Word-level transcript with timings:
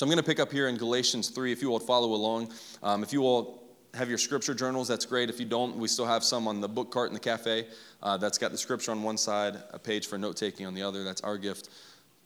So 0.00 0.06
I'm 0.06 0.08
going 0.08 0.16
to 0.16 0.24
pick 0.24 0.40
up 0.40 0.50
here 0.50 0.68
in 0.68 0.78
Galatians 0.78 1.28
3 1.28 1.52
if 1.52 1.60
you 1.60 1.68
will 1.68 1.78
follow 1.78 2.14
along. 2.14 2.54
Um, 2.82 3.02
if 3.02 3.12
you 3.12 3.20
will 3.20 3.62
have 3.92 4.08
your 4.08 4.16
scripture 4.16 4.54
journals, 4.54 4.88
that's 4.88 5.04
great. 5.04 5.28
If 5.28 5.38
you 5.38 5.44
don't, 5.44 5.76
we 5.76 5.88
still 5.88 6.06
have 6.06 6.24
some 6.24 6.48
on 6.48 6.62
the 6.62 6.68
book 6.68 6.90
cart 6.90 7.08
in 7.08 7.12
the 7.12 7.20
cafe 7.20 7.66
uh, 8.02 8.16
that's 8.16 8.38
got 8.38 8.50
the 8.50 8.56
scripture 8.56 8.92
on 8.92 9.02
one 9.02 9.18
side, 9.18 9.58
a 9.72 9.78
page 9.78 10.06
for 10.06 10.16
note 10.16 10.38
taking 10.38 10.64
on 10.64 10.72
the 10.72 10.80
other. 10.80 11.04
That's 11.04 11.20
our 11.20 11.36
gift 11.36 11.68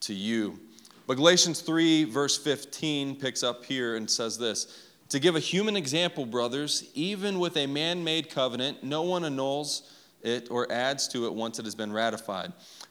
to 0.03 0.15
you. 0.15 0.61
But 1.09 1.17
Galatians 1.17 1.63
3, 1.63 2.05
verse 2.05 2.39
15, 2.39 3.17
picks 3.17 3.43
up 3.43 3.65
here 3.65 3.97
and 3.97 4.09
says 4.09 4.39
this 4.39 4.89
To 5.09 5.19
give 5.19 5.35
a 5.35 5.41
human 5.41 5.77
example, 5.77 6.27
brothers, 6.27 6.89
even 6.95 7.41
with 7.41 7.57
a 7.57 7.67
man 7.67 8.05
made 8.05 8.31
covenant, 8.31 8.85
no 8.85 9.03
one 9.03 9.25
annuls 9.25 9.91
it 10.23 10.49
or 10.49 10.71
adds 10.71 11.09
to 11.09 11.27
it 11.27 11.35
once 11.35 11.59
it 11.59 11.65
has 11.65 11.75
been 11.75 11.93
ratified. 11.93 12.53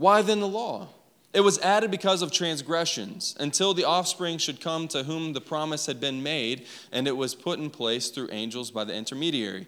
Why 0.00 0.22
then 0.22 0.40
the 0.40 0.48
law? 0.48 0.88
It 1.34 1.42
was 1.42 1.58
added 1.58 1.90
because 1.90 2.22
of 2.22 2.32
transgressions, 2.32 3.36
until 3.38 3.74
the 3.74 3.84
offspring 3.84 4.38
should 4.38 4.58
come 4.58 4.88
to 4.88 5.02
whom 5.02 5.34
the 5.34 5.42
promise 5.42 5.84
had 5.84 6.00
been 6.00 6.22
made, 6.22 6.64
and 6.90 7.06
it 7.06 7.18
was 7.18 7.34
put 7.34 7.58
in 7.58 7.68
place 7.68 8.08
through 8.08 8.30
angels 8.32 8.70
by 8.70 8.84
the 8.84 8.94
intermediary. 8.94 9.66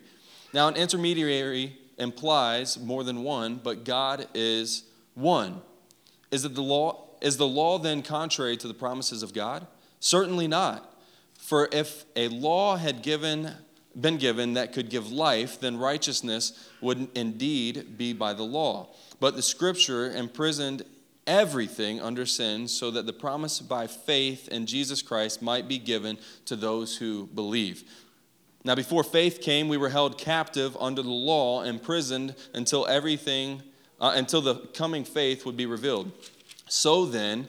Now, 0.54 0.68
an 0.68 0.76
intermediary 0.76 1.76
implies 1.98 2.80
more 2.80 3.04
than 3.04 3.22
one, 3.22 3.60
but 3.62 3.84
God 3.84 4.26
is 4.32 4.84
one. 5.12 5.60
Is, 6.30 6.46
it 6.46 6.54
the 6.54 6.62
law, 6.62 7.10
is 7.20 7.36
the 7.36 7.46
law 7.46 7.78
then 7.78 8.00
contrary 8.00 8.56
to 8.56 8.66
the 8.66 8.72
promises 8.72 9.22
of 9.22 9.34
God? 9.34 9.66
Certainly 10.00 10.48
not. 10.48 10.98
For 11.36 11.68
if 11.72 12.06
a 12.16 12.28
law 12.28 12.76
had 12.76 13.02
given, 13.02 13.50
been 14.00 14.16
given 14.16 14.54
that 14.54 14.72
could 14.72 14.88
give 14.88 15.12
life, 15.12 15.60
then 15.60 15.76
righteousness 15.78 16.68
would 16.80 17.08
indeed 17.14 17.96
be 17.98 18.12
by 18.12 18.32
the 18.32 18.42
law. 18.42 18.88
But 19.20 19.36
the 19.36 19.42
scripture 19.42 20.10
imprisoned 20.10 20.82
everything 21.26 22.00
under 22.00 22.26
sin 22.26 22.66
so 22.68 22.90
that 22.90 23.06
the 23.06 23.12
promise 23.12 23.60
by 23.60 23.86
faith 23.86 24.48
in 24.48 24.66
Jesus 24.66 25.02
Christ 25.02 25.42
might 25.42 25.68
be 25.68 25.78
given 25.78 26.18
to 26.46 26.56
those 26.56 26.96
who 26.96 27.26
believe. 27.28 27.84
Now, 28.64 28.74
before 28.74 29.02
faith 29.02 29.40
came, 29.40 29.68
we 29.68 29.76
were 29.76 29.88
held 29.88 30.18
captive 30.18 30.76
under 30.78 31.02
the 31.02 31.10
law, 31.10 31.62
imprisoned 31.62 32.34
until 32.54 32.86
everything, 32.86 33.62
uh, 34.00 34.12
until 34.14 34.40
the 34.40 34.54
coming 34.74 35.04
faith 35.04 35.44
would 35.44 35.56
be 35.56 35.66
revealed. 35.66 36.12
So 36.68 37.04
then, 37.04 37.48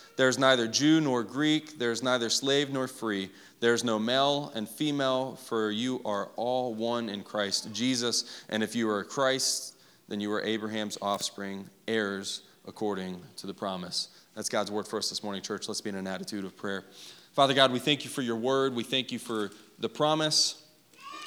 There's 0.21 0.37
neither 0.37 0.67
Jew 0.67 1.01
nor 1.01 1.23
Greek, 1.23 1.79
there's 1.79 2.03
neither 2.03 2.29
slave 2.29 2.69
nor 2.69 2.87
free, 2.87 3.31
there's 3.59 3.83
no 3.83 3.97
male 3.97 4.51
and 4.53 4.69
female, 4.69 5.35
for 5.35 5.71
you 5.71 5.99
are 6.05 6.29
all 6.35 6.75
one 6.75 7.09
in 7.09 7.23
Christ 7.23 7.73
Jesus. 7.73 8.43
And 8.47 8.61
if 8.61 8.75
you 8.75 8.87
are 8.87 9.03
Christ, 9.03 9.77
then 10.09 10.19
you 10.19 10.31
are 10.31 10.43
Abraham's 10.43 10.95
offspring, 11.01 11.67
heirs 11.87 12.43
according 12.67 13.19
to 13.37 13.47
the 13.47 13.53
promise. 13.55 14.09
That's 14.35 14.47
God's 14.47 14.69
word 14.69 14.87
for 14.87 14.99
us 14.99 15.09
this 15.09 15.23
morning, 15.23 15.41
church. 15.41 15.67
Let's 15.67 15.81
be 15.81 15.89
in 15.89 15.95
an 15.95 16.05
attitude 16.05 16.45
of 16.45 16.55
prayer. 16.55 16.85
Father 17.33 17.55
God, 17.55 17.71
we 17.71 17.79
thank 17.79 18.03
you 18.03 18.11
for 18.11 18.21
your 18.21 18.35
word. 18.35 18.75
We 18.75 18.83
thank 18.83 19.11
you 19.11 19.17
for 19.17 19.49
the 19.79 19.89
promise. 19.89 20.63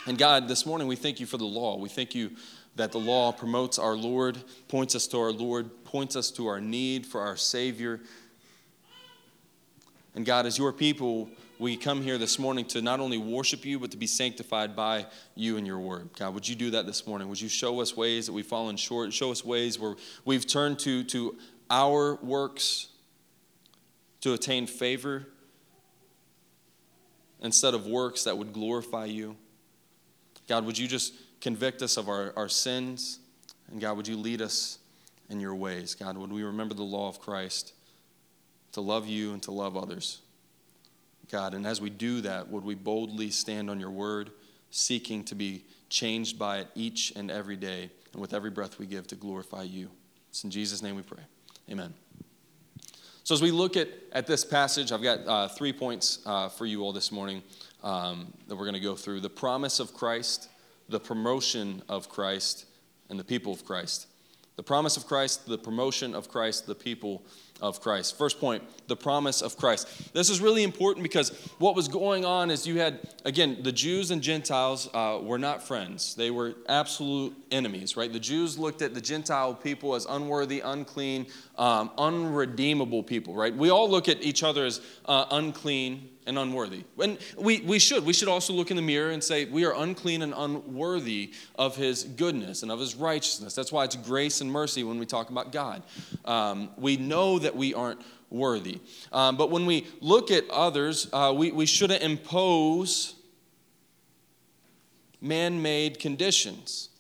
And 0.07 0.17
God, 0.17 0.47
this 0.47 0.67
morning 0.67 0.87
we 0.87 0.95
thank 0.95 1.19
you 1.19 1.27
for 1.27 1.37
the 1.37 1.45
law. 1.45 1.79
We 1.79 1.89
thank 1.89 2.15
you 2.15 2.31
that 2.77 2.93
the 2.93 3.01
law 3.01 3.33
promotes 3.33 3.77
our 3.77 3.97
Lord, 3.97 4.39
points 4.69 4.95
us 4.95 5.09
to 5.09 5.19
our 5.19 5.33
Lord, 5.33 5.85
points 5.85 6.15
us 6.15 6.31
to 6.33 6.47
our 6.47 6.61
need 6.61 7.07
for 7.07 7.21
our 7.21 7.37
Savior. 7.37 8.01
And 10.15 10.25
God, 10.25 10.47
as 10.47 10.59
your 10.59 10.73
people, 10.73 11.29
we 11.59 11.77
come 11.77 12.03
here 12.03 12.19
this 12.19 12.39
morning 12.39 12.65
to 12.67 12.83
not 12.83 13.01
only 13.01 13.19
worship 13.19 13.65
you, 13.65 13.79
but 13.79 13.91
to 13.91 13.97
be 13.97 14.07
sanctified 14.07 14.77
by 14.77 15.07
you 15.35 15.57
and 15.57 15.67
your 15.67 15.79
word. 15.79 16.11
God, 16.19 16.35
would 16.35 16.49
you 16.49 16.55
do 16.55 16.71
that 16.71 16.87
this 16.87 17.07
morning? 17.07 17.29
Would 17.29 17.41
you 17.41 17.49
show 17.49 17.81
us 17.81 17.97
ways 17.97 18.27
that 18.27 18.33
we've 18.33 18.47
fallen 18.47 18.77
short? 18.77 19.13
Show 19.13 19.31
us 19.31 19.45
ways 19.45 19.79
where 19.79 19.97
we've 20.25 20.47
turned 20.47 20.79
to, 20.81 21.05
to 21.05 21.37
our 21.71 22.17
works 22.17 22.89
to 24.21 24.33
attain 24.33 24.67
favor 24.67 25.27
instead 27.41 27.75
of 27.75 27.87
works 27.87 28.25
that 28.25 28.39
would 28.39 28.53
glorify 28.53 29.05
you. 29.05 29.37
God, 30.49 30.65
would 30.65 30.79
you 30.79 30.89
just 30.89 31.15
convict 31.41 31.83
us 31.83 31.97
of 31.97 32.09
our, 32.09 32.33
our 32.37 32.49
sins? 32.49 33.19
And 33.71 33.81
God, 33.81 33.97
would 33.97 34.09
you 34.09 34.17
lead 34.17 34.41
us 34.41 34.79
in 35.29 35.41
your 35.41 35.55
ways? 35.55 35.95
God, 35.95 36.17
would 36.17 36.33
we 36.33 36.43
remember 36.43 36.75
the 36.75 36.83
law 36.83 37.09
of 37.09 37.21
Christ 37.21 37.75
to 38.75 38.81
love 38.81 39.07
you 39.07 39.33
and 39.33 39.43
to 39.45 39.51
love 39.51 39.77
others? 39.77 40.21
God, 41.31 41.55
and 41.55 41.67
as 41.67 41.81
we 41.81 41.91
do 41.91 42.21
that, 42.21 42.49
would 42.49 42.65
we 42.65 42.75
boldly 42.75 43.31
stand 43.31 43.71
on 43.71 43.81
your 43.81 43.91
word, 43.91 44.31
seeking 44.71 45.25
to 45.25 45.35
be 45.35 45.65
changed 45.89 46.39
by 46.39 46.59
it 46.59 46.69
each 46.75 47.13
and 47.17 47.31
every 47.31 47.57
day, 47.57 47.91
and 48.13 48.21
with 48.21 48.35
every 48.35 48.51
breath 48.51 48.79
we 48.79 48.87
give 48.87 49.07
to 49.09 49.17
glorify 49.17 49.63
you? 49.63 49.91
It's 50.29 50.45
in 50.45 50.51
Jesus' 50.51 50.83
name 50.83 50.97
we 50.97 51.03
pray. 51.03 51.23
Amen. 51.71 51.95
So, 53.23 53.35
as 53.35 53.41
we 53.41 53.51
look 53.51 53.77
at, 53.77 53.89
at 54.13 54.27
this 54.27 54.45
passage, 54.45 54.93
I've 54.93 55.03
got 55.03 55.27
uh, 55.27 55.49
three 55.49 55.73
points 55.73 56.19
uh, 56.27 56.51
for 56.51 56.67
you 56.67 56.83
all 56.83 56.93
this 56.93 57.11
morning 57.11 57.43
um, 57.83 58.33
that 58.49 58.57
we're 58.57 58.65
going 58.65 58.75
to 58.75 58.81
go 58.81 58.95
through 58.95 59.21
the 59.21 59.31
promise 59.31 59.81
of 59.81 59.95
Christ, 59.95 60.51
the 60.91 61.01
promotion 61.01 61.83
of 61.89 62.09
Christ, 62.11 62.67
and 63.09 63.19
the 63.19 63.25
people 63.25 63.53
of 63.53 63.65
Christ. 63.65 64.09
The 64.57 64.63
promise 64.63 64.97
of 64.97 65.07
Christ, 65.07 65.47
the 65.47 65.59
promotion 65.59 66.15
of 66.15 66.29
Christ, 66.29 66.67
the 66.67 66.75
people 66.75 67.25
of 67.61 67.81
Christ. 67.81 68.19
First 68.19 68.41
point, 68.41 68.63
the 68.89 68.97
promise 68.97 69.43
of 69.43 69.57
Christ. 69.57 70.13
This 70.13 70.29
is 70.29 70.41
really 70.41 70.63
important 70.63 71.03
because 71.03 71.31
what 71.59 71.75
was 71.75 71.89
going 71.89 72.25
on 72.25 72.51
is 72.51 72.67
you 72.67 72.79
had, 72.79 73.01
again, 73.25 73.59
the 73.63 73.73
Jews 73.73 74.11
and 74.11 74.23
Gentiles 74.23 74.89
uh, 74.93 75.19
were 75.23 75.39
not 75.39 75.63
friends. 75.63 76.15
They 76.15 76.31
were 76.31 76.55
absolute 76.69 77.35
enemies, 77.51 77.97
right? 77.97 78.13
The 78.13 78.21
Jews 78.21 78.59
looked 78.59 78.83
at 78.83 78.95
the 78.95 79.01
Gentile 79.01 79.55
people 79.55 79.95
as 79.95 80.05
unworthy, 80.07 80.61
unclean, 80.61 81.27
um, 81.57 81.91
unredeemable 81.97 83.03
people, 83.03 83.35
right? 83.35 83.55
We 83.55 83.71
all 83.71 83.91
look 83.91 84.09
at 84.09 84.23
each 84.23 84.43
other 84.43 84.67
as 84.67 84.81
uh, 85.07 85.27
unclean 85.31 86.11
and 86.27 86.39
unworthy. 86.39 86.85
And 87.03 87.19
we, 87.37 87.61
we 87.61 87.79
should. 87.79 88.05
We 88.05 88.13
should 88.13 88.29
also 88.29 88.53
look 88.53 88.71
in 88.71 88.77
the 88.77 88.83
mirror 88.83 89.11
and 89.11 89.23
say, 89.23 89.45
we 89.45 89.65
are 89.65 89.75
unclean 89.75 90.23
and 90.23 90.33
unworthy 90.37 91.33
of 91.57 91.77
his 91.77 92.05
goodness 92.05 92.63
and 92.63 92.73
of 92.73 92.81
his 92.81 92.95
righteousness. 92.95 93.55
That's 93.55 93.73
why 93.73 93.85
it's 93.85 93.97
grace 93.97 94.41
and 94.41 94.51
mercy 94.51 94.85
when 94.85 94.99
we 94.99 95.07
talk 95.07 95.31
about 95.31 95.53
God. 95.53 95.83
Um, 96.25 96.71
we 96.77 96.97
know 96.97 97.39
that 97.39 97.55
we 97.55 97.75
aren't 97.75 98.01
worthy. 98.31 98.81
Um, 99.13 99.37
but 99.37 99.51
when 99.51 99.67
we 99.67 99.87
look 100.01 100.31
at 100.31 100.49
others, 100.51 101.09
uh, 101.13 101.33
we, 101.37 101.53
we 101.53 101.67
shouldn't 101.67 102.03
impose 102.03 103.15
man 105.21 105.63
made 105.63 105.99
conditions. 105.99 106.91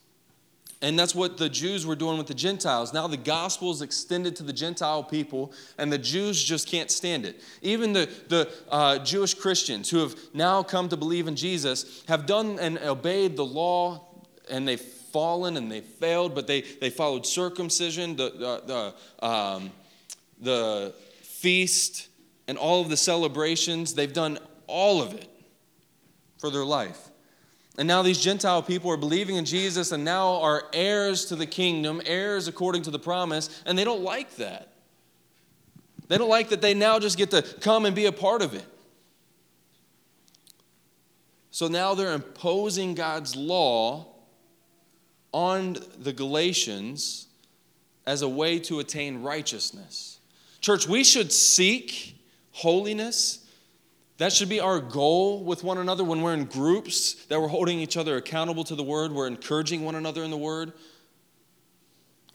And 0.85 0.99
that's 0.99 1.15
what 1.15 1.39
the 1.39 1.49
Jews 1.49 1.87
were 1.87 1.97
doing 1.97 2.19
with 2.19 2.27
the 2.27 2.35
Gentiles. 2.35 2.93
Now 2.93 3.07
the 3.07 3.17
gospel 3.17 3.71
is 3.71 3.81
extended 3.81 4.37
to 4.37 4.43
the 4.43 4.53
Gentile 4.53 5.03
people, 5.03 5.51
and 5.79 5.91
the 5.91 5.97
Jews 5.97 6.45
just 6.45 6.69
can't 6.69 6.91
stand 6.91 7.25
it. 7.25 7.41
Even 7.63 7.95
the, 7.95 8.07
the 8.29 8.53
uh, 8.69 8.99
Jewish 8.99 9.33
Christians 9.33 9.89
who 9.89 10.01
have 10.01 10.15
now 10.35 10.63
come 10.63 10.91
to 10.91 10.97
believe 10.99 11.27
in 11.27 11.37
Jesus 11.37 12.05
have 12.07 12.27
done 12.27 12.59
and 12.59 12.77
obeyed 12.81 13.35
the 13.35 13.47
law, 13.47 14.07
and 14.51 14.69
they've 14.69 14.79
fallen 14.79 15.57
and 15.57 15.73
they 15.73 15.81
failed, 15.81 16.35
but 16.35 16.47
they, 16.47 16.61
they 16.61 16.91
followed 16.91 17.25
circumcision, 17.25 18.15
the, 18.17 18.31
the, 18.67 18.95
the, 19.21 19.27
um, 19.27 19.71
the 20.39 20.95
feast, 21.23 22.09
and 22.47 22.59
all 22.59 22.83
of 22.83 22.91
the 22.91 22.97
celebrations. 22.99 23.95
They've 23.95 24.13
done 24.13 24.39
all 24.67 25.01
of 25.01 25.15
it 25.15 25.31
for 26.37 26.51
their 26.51 26.67
life. 26.67 27.09
And 27.77 27.89
now 27.89 28.03
these 28.03 28.21
Gentile 28.21 28.63
people 28.63 28.91
are 28.91 28.97
believing 28.97 29.37
in 29.37 29.45
Jesus 29.45 29.91
and 29.91 30.05
now 30.05 30.41
are 30.41 30.65
heirs 30.73 31.25
to 31.27 31.37
the 31.37 31.47
kingdom, 31.47 32.01
heirs 32.07 32.47
according 32.47 32.83
to 32.83 32.91
the 32.91 32.99
promise, 32.99 33.63
and 33.67 33.77
they 33.77 33.85
don't 33.85 34.03
like 34.03 34.37
that. 34.37 34.73
They 36.07 36.19
don't 36.19 36.29
like 36.29 36.51
that 36.51 36.61
they 36.61 36.75
now 36.75 36.99
just 36.99 37.19
get 37.19 37.31
to 37.33 37.43
come 37.43 37.85
and 37.87 37.97
be 37.97 38.07
a 38.07 38.13
part 38.13 38.43
of 38.43 38.55
it. 38.55 38.65
So 41.51 41.69
now 41.69 41.95
they're 41.95 42.15
imposing 42.15 42.95
God's 42.95 43.35
law 43.35 44.07
on 45.33 45.77
the 45.99 46.13
Galatians 46.13 47.29
as 48.07 48.23
a 48.23 48.29
way 48.29 48.59
to 48.61 48.81
attain 48.81 49.23
righteousness. 49.23 50.19
Church, 50.61 50.89
we 50.89 51.05
should 51.05 51.33
seek 51.33 52.21
holiness. 52.53 53.44
That 54.19 54.33
should 54.33 54.49
be 54.49 54.61
our 54.61 54.79
goal 54.81 55.43
with 55.43 55.65
one 55.65 55.79
another 55.79 56.05
when 56.05 56.23
we're 56.23 56.35
in 56.35 56.45
groups, 56.45 57.15
that 57.27 57.41
we're 57.41 57.49
holding 57.49 57.81
each 57.81 57.97
other 57.97 58.17
accountable 58.17 58.63
to 58.65 58.77
the 58.77 58.83
word, 58.83 59.11
we're 59.11 59.27
encouraging 59.27 59.85
one 59.85 59.97
another 59.97 60.23
in 60.23 60.31
the 60.31 60.37
word. 60.37 60.73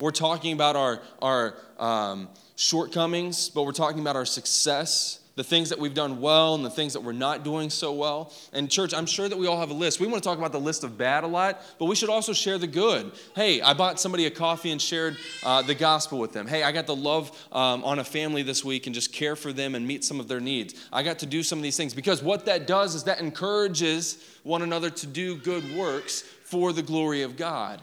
We're 0.01 0.11
talking 0.11 0.53
about 0.53 0.75
our, 0.75 1.01
our 1.21 1.55
um, 1.77 2.29
shortcomings, 2.55 3.49
but 3.49 3.63
we're 3.63 3.71
talking 3.71 3.99
about 3.99 4.15
our 4.15 4.25
success 4.25 5.19
the 5.39 5.43
things 5.45 5.69
that 5.69 5.79
we've 5.79 5.93
done 5.93 6.19
well 6.19 6.53
and 6.53 6.65
the 6.65 6.69
things 6.69 6.91
that 6.91 6.99
we're 6.99 7.13
not 7.13 7.45
doing 7.45 7.69
so 7.69 7.93
well. 7.93 8.33
And, 8.51 8.69
church, 8.69 8.93
I'm 8.93 9.05
sure 9.05 9.29
that 9.29 9.37
we 9.37 9.47
all 9.47 9.57
have 9.57 9.69
a 9.69 9.73
list. 9.73 10.01
We 10.01 10.05
want 10.05 10.21
to 10.21 10.27
talk 10.27 10.37
about 10.37 10.51
the 10.51 10.59
list 10.59 10.83
of 10.83 10.97
bad 10.97 11.23
a 11.23 11.27
lot, 11.27 11.61
but 11.79 11.85
we 11.85 11.95
should 11.95 12.09
also 12.09 12.33
share 12.33 12.57
the 12.57 12.67
good. 12.67 13.13
Hey, 13.37 13.61
I 13.61 13.73
bought 13.73 14.01
somebody 14.01 14.25
a 14.25 14.31
coffee 14.31 14.69
and 14.71 14.81
shared 14.81 15.15
uh, 15.45 15.61
the 15.61 15.75
gospel 15.75 16.19
with 16.19 16.33
them. 16.33 16.45
Hey, 16.45 16.63
I 16.63 16.73
got 16.73 16.87
to 16.87 16.93
love 16.93 17.31
um, 17.53 17.85
on 17.85 17.99
a 17.99 18.03
family 18.03 18.43
this 18.43 18.65
week 18.65 18.85
and 18.85 18.93
just 18.93 19.13
care 19.13 19.37
for 19.37 19.53
them 19.53 19.75
and 19.75 19.87
meet 19.87 20.03
some 20.03 20.19
of 20.19 20.27
their 20.27 20.41
needs. 20.41 20.73
I 20.91 21.03
got 21.03 21.19
to 21.19 21.25
do 21.25 21.41
some 21.41 21.57
of 21.57 21.63
these 21.63 21.77
things 21.77 21.93
because 21.93 22.21
what 22.21 22.45
that 22.47 22.67
does 22.67 22.93
is 22.93 23.05
that 23.05 23.21
encourages 23.21 24.21
one 24.43 24.61
another 24.61 24.89
to 24.89 25.07
do 25.07 25.37
good 25.37 25.73
works 25.73 26.23
for 26.43 26.73
the 26.73 26.81
glory 26.81 27.21
of 27.21 27.37
God. 27.37 27.81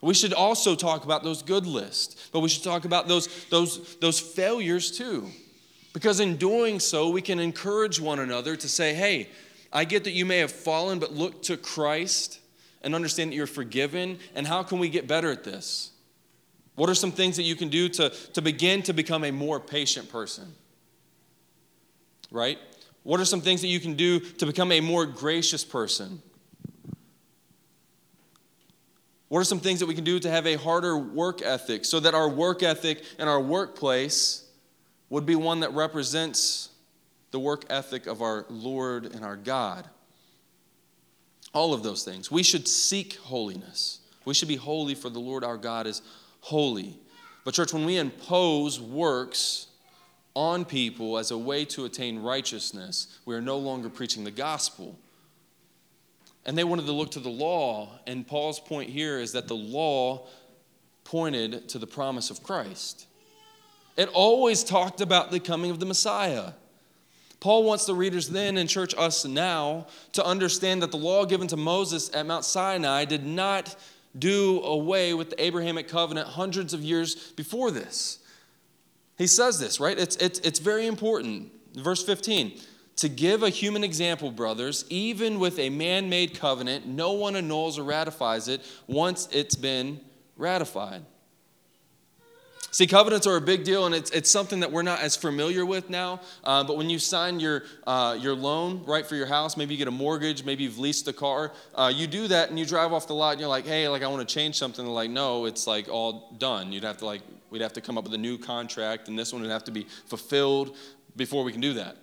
We 0.00 0.14
should 0.14 0.32
also 0.32 0.74
talk 0.76 1.04
about 1.04 1.24
those 1.24 1.42
good 1.42 1.66
lists, 1.66 2.30
but 2.32 2.40
we 2.40 2.48
should 2.48 2.64
talk 2.64 2.86
about 2.86 3.06
those, 3.06 3.28
those, 3.50 3.96
those 3.96 4.18
failures 4.18 4.96
too. 4.96 5.28
Because 5.94 6.18
in 6.18 6.36
doing 6.36 6.80
so, 6.80 7.08
we 7.08 7.22
can 7.22 7.38
encourage 7.38 8.00
one 8.00 8.18
another 8.18 8.56
to 8.56 8.68
say, 8.68 8.92
hey, 8.94 9.30
I 9.72 9.84
get 9.84 10.04
that 10.04 10.10
you 10.10 10.26
may 10.26 10.38
have 10.38 10.50
fallen, 10.50 10.98
but 10.98 11.12
look 11.12 11.42
to 11.44 11.56
Christ 11.56 12.40
and 12.82 12.94
understand 12.94 13.30
that 13.30 13.36
you're 13.36 13.46
forgiven. 13.46 14.18
And 14.34 14.46
how 14.46 14.64
can 14.64 14.80
we 14.80 14.88
get 14.88 15.06
better 15.06 15.30
at 15.30 15.44
this? 15.44 15.92
What 16.74 16.90
are 16.90 16.94
some 16.96 17.12
things 17.12 17.36
that 17.36 17.44
you 17.44 17.54
can 17.54 17.68
do 17.68 17.88
to, 17.90 18.10
to 18.10 18.42
begin 18.42 18.82
to 18.82 18.92
become 18.92 19.24
a 19.24 19.30
more 19.30 19.60
patient 19.60 20.10
person? 20.10 20.52
Right? 22.32 22.58
What 23.04 23.20
are 23.20 23.24
some 23.24 23.40
things 23.40 23.60
that 23.60 23.68
you 23.68 23.78
can 23.78 23.94
do 23.94 24.18
to 24.18 24.46
become 24.46 24.72
a 24.72 24.80
more 24.80 25.06
gracious 25.06 25.64
person? 25.64 26.20
What 29.28 29.38
are 29.38 29.44
some 29.44 29.60
things 29.60 29.78
that 29.78 29.86
we 29.86 29.94
can 29.94 30.04
do 30.04 30.18
to 30.18 30.30
have 30.30 30.46
a 30.46 30.56
harder 30.56 30.98
work 30.98 31.40
ethic 31.40 31.84
so 31.84 32.00
that 32.00 32.14
our 32.14 32.28
work 32.28 32.64
ethic 32.64 33.04
and 33.18 33.28
our 33.28 33.40
workplace 33.40 34.43
would 35.14 35.26
be 35.26 35.36
one 35.36 35.60
that 35.60 35.72
represents 35.72 36.70
the 37.30 37.38
work 37.38 37.64
ethic 37.70 38.08
of 38.08 38.20
our 38.20 38.44
Lord 38.48 39.14
and 39.14 39.24
our 39.24 39.36
God. 39.36 39.88
All 41.52 41.72
of 41.72 41.84
those 41.84 42.02
things. 42.02 42.32
We 42.32 42.42
should 42.42 42.66
seek 42.66 43.14
holiness. 43.18 44.00
We 44.24 44.34
should 44.34 44.48
be 44.48 44.56
holy, 44.56 44.96
for 44.96 45.10
the 45.10 45.20
Lord 45.20 45.44
our 45.44 45.56
God 45.56 45.86
is 45.86 46.02
holy. 46.40 46.98
But, 47.44 47.54
church, 47.54 47.72
when 47.72 47.84
we 47.84 47.96
impose 47.96 48.80
works 48.80 49.68
on 50.34 50.64
people 50.64 51.16
as 51.16 51.30
a 51.30 51.38
way 51.38 51.64
to 51.66 51.84
attain 51.84 52.18
righteousness, 52.18 53.20
we 53.24 53.36
are 53.36 53.40
no 53.40 53.56
longer 53.56 53.88
preaching 53.88 54.24
the 54.24 54.32
gospel. 54.32 54.98
And 56.44 56.58
they 56.58 56.64
wanted 56.64 56.86
to 56.86 56.92
look 56.92 57.12
to 57.12 57.20
the 57.20 57.30
law, 57.30 58.00
and 58.08 58.26
Paul's 58.26 58.58
point 58.58 58.90
here 58.90 59.20
is 59.20 59.30
that 59.30 59.46
the 59.46 59.54
law 59.54 60.26
pointed 61.04 61.68
to 61.68 61.78
the 61.78 61.86
promise 61.86 62.30
of 62.30 62.42
Christ. 62.42 63.06
It 63.96 64.08
always 64.12 64.64
talked 64.64 65.00
about 65.00 65.30
the 65.30 65.40
coming 65.40 65.70
of 65.70 65.80
the 65.80 65.86
Messiah. 65.86 66.52
Paul 67.40 67.64
wants 67.64 67.84
the 67.84 67.94
readers 67.94 68.28
then 68.28 68.56
and 68.56 68.68
church 68.68 68.94
us 68.96 69.24
now 69.24 69.86
to 70.12 70.24
understand 70.24 70.82
that 70.82 70.90
the 70.90 70.96
law 70.96 71.24
given 71.26 71.46
to 71.48 71.56
Moses 71.56 72.10
at 72.14 72.26
Mount 72.26 72.44
Sinai 72.44 73.04
did 73.04 73.24
not 73.24 73.76
do 74.18 74.60
away 74.62 75.12
with 75.14 75.30
the 75.30 75.44
Abrahamic 75.44 75.88
covenant 75.88 76.28
hundreds 76.28 76.72
of 76.72 76.82
years 76.82 77.32
before 77.32 77.70
this. 77.70 78.20
He 79.18 79.26
says 79.26 79.60
this, 79.60 79.78
right? 79.78 79.98
It's, 79.98 80.16
it's, 80.16 80.38
it's 80.40 80.58
very 80.58 80.86
important. 80.86 81.52
Verse 81.74 82.04
15 82.04 82.60
to 82.96 83.08
give 83.08 83.42
a 83.42 83.50
human 83.50 83.82
example, 83.82 84.30
brothers, 84.30 84.84
even 84.88 85.40
with 85.40 85.58
a 85.58 85.68
man 85.68 86.08
made 86.08 86.38
covenant, 86.38 86.86
no 86.86 87.12
one 87.12 87.34
annuls 87.34 87.78
or 87.78 87.82
ratifies 87.82 88.46
it 88.46 88.62
once 88.86 89.28
it's 89.32 89.56
been 89.56 90.00
ratified. 90.36 91.02
See, 92.74 92.88
covenants 92.88 93.24
are 93.28 93.36
a 93.36 93.40
big 93.40 93.62
deal, 93.62 93.86
and 93.86 93.94
it's, 93.94 94.10
it's 94.10 94.28
something 94.28 94.58
that 94.58 94.72
we're 94.72 94.82
not 94.82 94.98
as 94.98 95.14
familiar 95.14 95.64
with 95.64 95.90
now. 95.90 96.20
Uh, 96.42 96.64
but 96.64 96.76
when 96.76 96.90
you 96.90 96.98
sign 96.98 97.38
your, 97.38 97.62
uh, 97.86 98.18
your 98.20 98.34
loan, 98.34 98.82
right, 98.84 99.06
for 99.06 99.14
your 99.14 99.28
house, 99.28 99.56
maybe 99.56 99.74
you 99.74 99.78
get 99.78 99.86
a 99.86 99.92
mortgage, 99.92 100.42
maybe 100.44 100.64
you've 100.64 100.80
leased 100.80 101.06
a 101.06 101.12
car, 101.12 101.52
uh, 101.76 101.92
you 101.94 102.08
do 102.08 102.26
that 102.26 102.50
and 102.50 102.58
you 102.58 102.66
drive 102.66 102.92
off 102.92 103.06
the 103.06 103.14
lot 103.14 103.30
and 103.30 103.38
you're 103.38 103.48
like, 103.48 103.64
hey, 103.64 103.86
like 103.86 104.02
I 104.02 104.08
want 104.08 104.28
to 104.28 104.34
change 104.34 104.58
something. 104.58 104.84
They're 104.84 104.92
like, 104.92 105.08
no, 105.08 105.44
it's 105.44 105.68
like 105.68 105.88
all 105.88 106.34
done. 106.38 106.72
You'd 106.72 106.82
have 106.82 106.96
to 106.96 107.06
like, 107.06 107.22
we'd 107.50 107.62
have 107.62 107.74
to 107.74 107.80
come 107.80 107.96
up 107.96 108.02
with 108.02 108.14
a 108.14 108.18
new 108.18 108.36
contract, 108.36 109.06
and 109.06 109.16
this 109.16 109.32
one 109.32 109.40
would 109.42 109.52
have 109.52 109.62
to 109.64 109.70
be 109.70 109.86
fulfilled 110.06 110.76
before 111.14 111.44
we 111.44 111.52
can 111.52 111.60
do 111.60 111.74
that. 111.74 111.96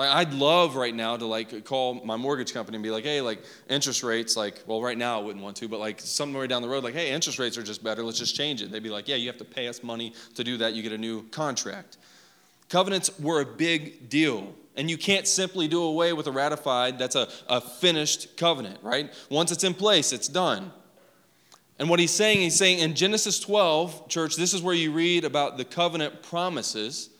Like 0.00 0.16
I'd 0.16 0.32
love 0.32 0.76
right 0.76 0.94
now 0.94 1.18
to 1.18 1.26
like 1.26 1.62
call 1.66 1.92
my 2.06 2.16
mortgage 2.16 2.54
company 2.54 2.76
and 2.76 2.82
be 2.82 2.90
like, 2.90 3.04
hey, 3.04 3.20
like 3.20 3.44
interest 3.68 4.02
rates, 4.02 4.34
like, 4.34 4.62
well, 4.66 4.80
right 4.80 4.96
now 4.96 5.20
I 5.20 5.22
wouldn't 5.22 5.44
want 5.44 5.58
to, 5.58 5.68
but 5.68 5.78
like 5.78 6.00
somewhere 6.00 6.46
down 6.46 6.62
the 6.62 6.70
road, 6.70 6.82
like, 6.82 6.94
hey, 6.94 7.10
interest 7.10 7.38
rates 7.38 7.58
are 7.58 7.62
just 7.62 7.84
better. 7.84 8.02
Let's 8.02 8.18
just 8.18 8.34
change 8.34 8.62
it. 8.62 8.72
They'd 8.72 8.82
be 8.82 8.88
like, 8.88 9.08
yeah, 9.08 9.16
you 9.16 9.26
have 9.26 9.36
to 9.36 9.44
pay 9.44 9.68
us 9.68 9.82
money 9.82 10.14
to 10.36 10.42
do 10.42 10.56
that. 10.56 10.72
You 10.72 10.82
get 10.82 10.92
a 10.92 10.98
new 10.98 11.24
contract. 11.24 11.98
Covenants 12.70 13.20
were 13.20 13.42
a 13.42 13.44
big 13.44 14.08
deal. 14.08 14.54
And 14.74 14.88
you 14.88 14.96
can't 14.96 15.28
simply 15.28 15.68
do 15.68 15.82
away 15.82 16.14
with 16.14 16.26
a 16.28 16.32
ratified, 16.32 16.98
that's 16.98 17.16
a, 17.16 17.28
a 17.50 17.60
finished 17.60 18.38
covenant, 18.38 18.78
right? 18.82 19.12
Once 19.28 19.52
it's 19.52 19.64
in 19.64 19.74
place, 19.74 20.14
it's 20.14 20.28
done. 20.28 20.72
And 21.78 21.90
what 21.90 22.00
he's 22.00 22.10
saying, 22.10 22.40
he's 22.40 22.56
saying 22.56 22.78
in 22.78 22.94
Genesis 22.94 23.38
12, 23.38 24.08
church, 24.08 24.36
this 24.36 24.54
is 24.54 24.62
where 24.62 24.74
you 24.74 24.92
read 24.92 25.26
about 25.26 25.58
the 25.58 25.64
covenant 25.66 26.22
promises 26.22 27.10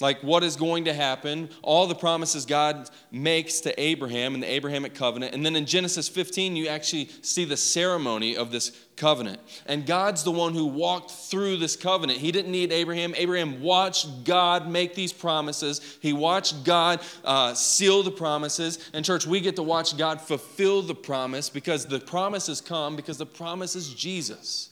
like 0.00 0.22
what 0.22 0.42
is 0.42 0.56
going 0.56 0.84
to 0.84 0.94
happen, 0.94 1.48
all 1.62 1.86
the 1.86 1.94
promises 1.94 2.46
God 2.46 2.88
makes 3.10 3.60
to 3.60 3.80
Abraham 3.80 4.34
in 4.34 4.40
the 4.40 4.50
Abrahamic 4.50 4.94
covenant. 4.94 5.34
And 5.34 5.44
then 5.44 5.56
in 5.56 5.66
Genesis 5.66 6.08
15, 6.08 6.56
you 6.56 6.68
actually 6.68 7.10
see 7.22 7.44
the 7.44 7.56
ceremony 7.56 8.36
of 8.36 8.50
this 8.50 8.72
covenant. 8.96 9.40
And 9.66 9.86
God's 9.86 10.24
the 10.24 10.30
one 10.30 10.54
who 10.54 10.66
walked 10.66 11.10
through 11.10 11.56
this 11.58 11.76
covenant. 11.76 12.18
He 12.18 12.32
didn't 12.32 12.50
need 12.50 12.72
Abraham. 12.72 13.14
Abraham 13.16 13.62
watched 13.62 14.24
God 14.24 14.68
make 14.68 14.94
these 14.94 15.12
promises, 15.12 15.98
he 16.00 16.12
watched 16.12 16.64
God 16.64 17.00
uh, 17.24 17.54
seal 17.54 18.02
the 18.02 18.10
promises. 18.10 18.90
And, 18.92 19.04
church, 19.04 19.26
we 19.26 19.40
get 19.40 19.56
to 19.56 19.62
watch 19.62 19.96
God 19.96 20.20
fulfill 20.20 20.82
the 20.82 20.94
promise 20.94 21.48
because 21.48 21.86
the 21.86 22.00
promise 22.00 22.48
has 22.48 22.60
come 22.60 22.96
because 22.96 23.18
the 23.18 23.26
promise 23.26 23.76
is 23.76 23.92
Jesus. 23.94 24.70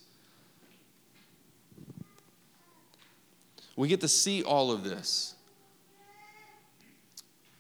We 3.77 3.89
get 3.89 4.01
to 4.01 4.09
see 4.09 4.43
all 4.43 4.73
of 4.73 4.83
this. 4.83 5.35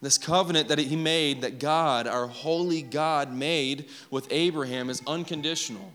This 0.02 0.18
covenant 0.18 0.68
that 0.68 0.78
he 0.78 0.96
made, 0.96 1.42
that 1.42 1.58
God, 1.58 2.06
our 2.06 2.26
holy 2.26 2.82
God, 2.82 3.32
made 3.32 3.86
with 4.10 4.26
Abraham 4.30 4.90
is 4.90 5.02
unconditional. 5.06 5.92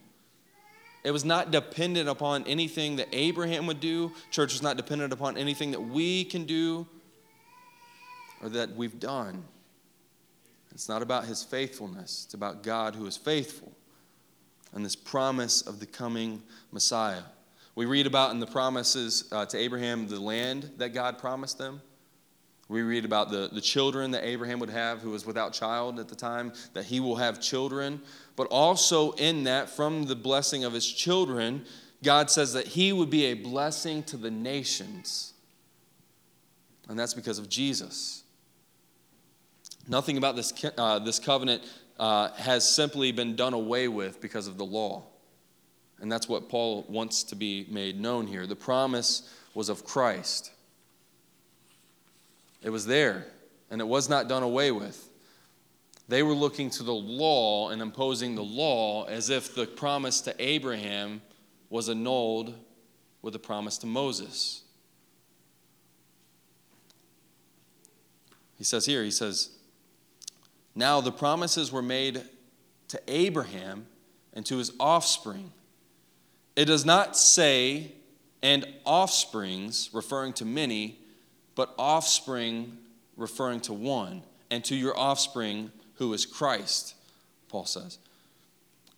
It 1.04 1.12
was 1.12 1.26
not 1.26 1.52
dependent 1.52 2.08
upon 2.10 2.46
anything 2.46 2.98
that 2.98 3.08
Abraham 3.12 3.66
would 3.68 3.80
do. 3.80 4.12
Church 4.30 4.54
is 4.54 4.62
not 4.62 4.78
dependent 4.78 5.14
upon 5.14 5.38
anything 5.38 5.72
that 5.72 5.82
we 5.82 6.24
can 6.24 6.46
do 6.46 6.86
or 8.42 8.50
that 8.50 8.76
we've 8.76 9.00
done. 9.00 9.44
It's 10.72 10.88
not 10.88 11.02
about 11.02 11.26
his 11.26 11.44
faithfulness, 11.44 12.24
it's 12.26 12.34
about 12.34 12.64
God 12.64 12.96
who 12.96 13.06
is 13.06 13.18
faithful 13.18 13.72
and 14.74 14.86
this 14.86 14.96
promise 14.96 15.62
of 15.62 15.80
the 15.80 15.86
coming 15.86 16.42
Messiah. 16.72 17.24
We 17.76 17.86
read 17.86 18.06
about 18.06 18.32
in 18.32 18.40
the 18.40 18.48
promises 18.48 19.30
uh, 19.32 19.46
to 19.46 19.58
Abraham 19.58 20.08
the 20.08 20.20
land 20.20 20.72
that 20.78 20.94
God 20.94 21.18
promised 21.18 21.58
them. 21.58 21.82
We 22.68 22.84
read 22.84 23.04
about 23.04 23.32
the, 23.32 23.50
the 23.52 23.62
children 23.62 24.12
that 24.12 24.24
Abraham 24.26 24.60
would 24.60 24.70
have, 24.70 25.00
who 25.00 25.10
was 25.10 25.26
without 25.26 25.52
child 25.52 26.00
at 26.00 26.08
the 26.08 26.16
time, 26.16 26.54
that 26.74 26.86
he 26.86 27.02
will 27.02 27.18
have 27.18 27.42
children. 27.42 28.02
But 28.38 28.48
also, 28.48 29.12
in 29.12 29.44
that, 29.44 29.70
from 29.70 30.06
the 30.06 30.16
blessing 30.16 30.64
of 30.64 30.72
his 30.72 30.90
children, 30.90 31.66
God 32.02 32.32
says 32.32 32.54
that 32.54 32.68
he 32.68 32.94
would 32.94 33.10
be 33.10 33.26
a 33.26 33.34
blessing 33.34 34.04
to 34.04 34.18
the 34.18 34.32
nations. 34.32 35.34
And 36.88 36.98
that's 36.98 37.14
because 37.14 37.40
of 37.40 37.50
Jesus. 37.50 38.24
Nothing 39.88 40.18
about 40.18 40.36
this, 40.38 40.54
uh, 40.78 41.00
this 41.00 41.20
covenant 41.20 41.64
uh, 42.00 42.30
has 42.34 42.68
simply 42.68 43.12
been 43.12 43.36
done 43.36 43.54
away 43.54 43.88
with 43.88 44.22
because 44.22 44.48
of 44.48 44.58
the 44.58 44.66
law. 44.66 45.04
And 46.02 46.12
that's 46.12 46.28
what 46.28 46.50
Paul 46.50 46.86
wants 46.90 47.24
to 47.26 47.36
be 47.36 47.68
made 47.70 48.00
known 48.00 48.26
here. 48.28 48.48
The 48.48 48.56
promise 48.56 49.30
was 49.54 49.70
of 49.70 49.86
Christ, 49.86 50.52
it 52.64 52.70
was 52.70 52.86
there, 52.86 53.26
and 53.70 53.80
it 53.80 53.88
was 53.88 54.10
not 54.10 54.28
done 54.28 54.44
away 54.44 54.72
with. 54.72 55.08
They 56.08 56.24
were 56.24 56.34
looking 56.34 56.70
to 56.72 56.84
the 56.84 56.94
law 56.94 57.70
and 57.70 57.82
imposing 57.82 58.36
the 58.36 58.44
law 58.44 59.06
as 59.06 59.30
if 59.30 59.56
the 59.56 59.66
promise 59.66 60.22
to 60.22 60.36
Abraham 60.40 61.22
was 61.70 61.88
annulled 61.88 62.54
with 63.22 63.34
the 63.34 63.40
promise 63.40 63.78
to 63.80 63.88
Moses. 63.88 64.64
He 68.58 68.64
says 68.64 68.86
here, 68.86 69.04
he 69.04 69.12
says, 69.12 69.50
Now 70.76 71.02
the 71.02 71.12
promises 71.12 71.72
were 71.72 71.82
made 71.82 72.22
to 72.90 73.02
Abraham 73.08 73.88
and 74.34 74.46
to 74.48 74.58
his 74.58 74.72
offspring. 74.80 75.52
It 76.56 76.66
does 76.66 76.86
not 76.86 77.18
say, 77.18 77.92
and 78.42 78.66
offsprings, 78.84 79.90
referring 79.94 80.34
to 80.34 80.46
many, 80.46 81.00
but 81.56 81.74
offspring, 81.78 82.78
referring 83.16 83.62
to 83.62 83.74
one, 83.74 84.24
and 84.50 84.64
to 84.66 84.76
your 84.76 84.98
offspring, 84.98 85.72
who 85.96 86.14
is 86.14 86.26
Christ, 86.26 86.96
Paul 87.48 87.66
says 87.66 88.00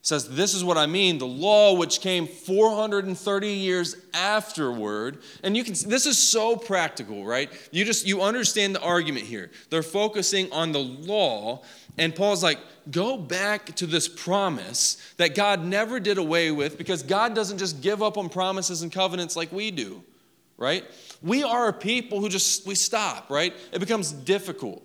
says, 0.04 0.28
This 0.30 0.54
is 0.54 0.64
what 0.64 0.78
I 0.78 0.86
mean 0.86 1.18
the 1.18 1.26
law 1.26 1.74
which 1.76 2.02
came 2.02 2.28
430 2.28 3.48
years 3.48 3.96
afterward. 4.14 5.18
And 5.42 5.58
you 5.58 5.64
can 5.64 5.74
this 5.90 6.06
is 6.06 6.20
so 6.20 6.56
practical, 6.56 7.26
right? 7.26 7.52
You 7.72 7.84
just 7.84 8.06
you 8.06 8.22
understand 8.22 8.76
the 8.76 8.82
argument 8.82 9.26
here. 9.26 9.50
They're 9.72 9.82
focusing 9.82 10.52
on 10.52 10.72
the 10.72 10.80
law, 10.80 11.64
and 11.98 12.14
Paul's 12.14 12.44
like, 12.44 12.60
go 12.92 13.18
back 13.18 13.74
to 13.78 13.88
this 13.88 14.08
promise 14.08 14.98
that 15.18 15.36
God 15.36 15.64
never 15.64 16.00
did 16.00 16.18
away 16.18 16.52
with 16.52 16.78
because 16.78 17.02
God 17.02 17.34
doesn't 17.34 17.58
just 17.58 17.82
give 17.82 18.04
up 18.04 18.18
on 18.18 18.30
promises 18.30 18.84
and 18.84 18.92
covenants 18.92 19.36
like 19.36 19.52
we 19.52 19.72
do, 19.72 20.04
right? 20.58 20.84
We 21.22 21.44
are 21.44 21.70
a 21.70 21.74
people 21.74 22.20
who 22.20 22.28
just 22.28 22.68
we 22.68 22.76
stop, 22.76 23.30
right? 23.30 23.56
It 23.72 23.80
becomes 23.80 24.12
difficult 24.12 24.84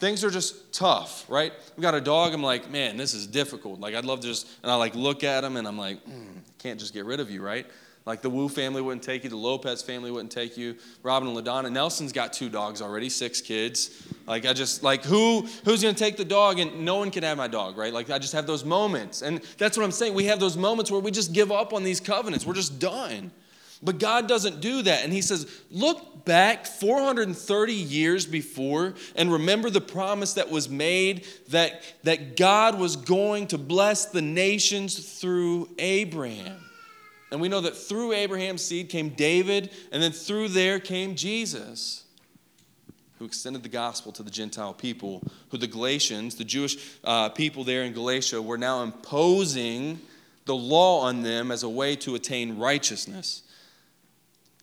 things 0.00 0.24
are 0.24 0.30
just 0.30 0.72
tough, 0.72 1.26
right? 1.28 1.52
We 1.76 1.82
got 1.82 1.94
a 1.94 2.00
dog. 2.00 2.32
I'm 2.32 2.42
like, 2.42 2.70
man, 2.70 2.96
this 2.96 3.12
is 3.12 3.26
difficult. 3.26 3.80
Like, 3.80 3.94
I'd 3.94 4.06
love 4.06 4.20
to 4.20 4.26
just, 4.26 4.48
and 4.62 4.72
I 4.72 4.74
like 4.74 4.94
look 4.94 5.22
at 5.22 5.44
him 5.44 5.56
and 5.56 5.68
I'm 5.68 5.78
like, 5.78 6.04
mm, 6.06 6.40
can't 6.58 6.80
just 6.80 6.94
get 6.94 7.04
rid 7.04 7.20
of 7.20 7.30
you, 7.30 7.42
right? 7.42 7.66
Like 8.06 8.22
the 8.22 8.30
Wu 8.30 8.48
family 8.48 8.80
wouldn't 8.80 9.02
take 9.02 9.24
you, 9.24 9.30
the 9.30 9.36
Lopez 9.36 9.82
family 9.82 10.10
wouldn't 10.10 10.32
take 10.32 10.56
you. 10.56 10.74
Robin 11.02 11.28
and 11.28 11.36
LaDonna. 11.36 11.70
Nelson's 11.70 12.12
got 12.12 12.32
two 12.32 12.48
dogs 12.48 12.80
already, 12.80 13.10
six 13.10 13.42
kids. 13.42 14.08
Like 14.26 14.46
I 14.46 14.54
just 14.54 14.82
like 14.82 15.04
who 15.04 15.46
who's 15.66 15.82
gonna 15.82 15.94
take 15.94 16.16
the 16.16 16.24
dog? 16.24 16.58
And 16.58 16.84
no 16.84 16.96
one 16.96 17.10
can 17.10 17.22
have 17.22 17.36
my 17.36 17.46
dog, 17.46 17.76
right? 17.76 17.92
Like 17.92 18.08
I 18.08 18.18
just 18.18 18.32
have 18.32 18.46
those 18.46 18.64
moments. 18.64 19.20
And 19.20 19.42
that's 19.58 19.76
what 19.76 19.84
I'm 19.84 19.92
saying. 19.92 20.14
We 20.14 20.24
have 20.24 20.40
those 20.40 20.56
moments 20.56 20.90
where 20.90 21.00
we 21.00 21.10
just 21.10 21.34
give 21.34 21.52
up 21.52 21.74
on 21.74 21.84
these 21.84 22.00
covenants. 22.00 22.46
We're 22.46 22.54
just 22.54 22.78
done. 22.78 23.30
But 23.82 23.98
God 23.98 24.28
doesn't 24.28 24.60
do 24.60 24.82
that. 24.82 25.04
And 25.04 25.12
He 25.12 25.22
says, 25.22 25.50
look 25.70 26.24
back 26.24 26.66
430 26.66 27.72
years 27.72 28.26
before 28.26 28.94
and 29.16 29.32
remember 29.32 29.70
the 29.70 29.80
promise 29.80 30.34
that 30.34 30.50
was 30.50 30.68
made 30.68 31.26
that, 31.48 31.82
that 32.02 32.36
God 32.36 32.78
was 32.78 32.96
going 32.96 33.46
to 33.48 33.58
bless 33.58 34.06
the 34.06 34.22
nations 34.22 35.18
through 35.18 35.70
Abraham. 35.78 36.58
And 37.30 37.40
we 37.40 37.48
know 37.48 37.60
that 37.60 37.76
through 37.76 38.12
Abraham's 38.12 38.62
seed 38.62 38.88
came 38.88 39.10
David, 39.10 39.70
and 39.92 40.02
then 40.02 40.12
through 40.12 40.48
there 40.48 40.80
came 40.80 41.14
Jesus, 41.14 42.04
who 43.18 43.24
extended 43.24 43.62
the 43.62 43.68
gospel 43.68 44.10
to 44.12 44.22
the 44.22 44.30
Gentile 44.30 44.74
people, 44.74 45.22
who 45.50 45.56
the 45.56 45.68
Galatians, 45.68 46.34
the 46.34 46.44
Jewish 46.44 46.76
uh, 47.04 47.28
people 47.28 47.62
there 47.62 47.84
in 47.84 47.92
Galatia, 47.92 48.42
were 48.42 48.58
now 48.58 48.82
imposing 48.82 50.00
the 50.46 50.56
law 50.56 51.02
on 51.02 51.22
them 51.22 51.52
as 51.52 51.62
a 51.62 51.68
way 51.68 51.94
to 51.96 52.16
attain 52.16 52.58
righteousness. 52.58 53.42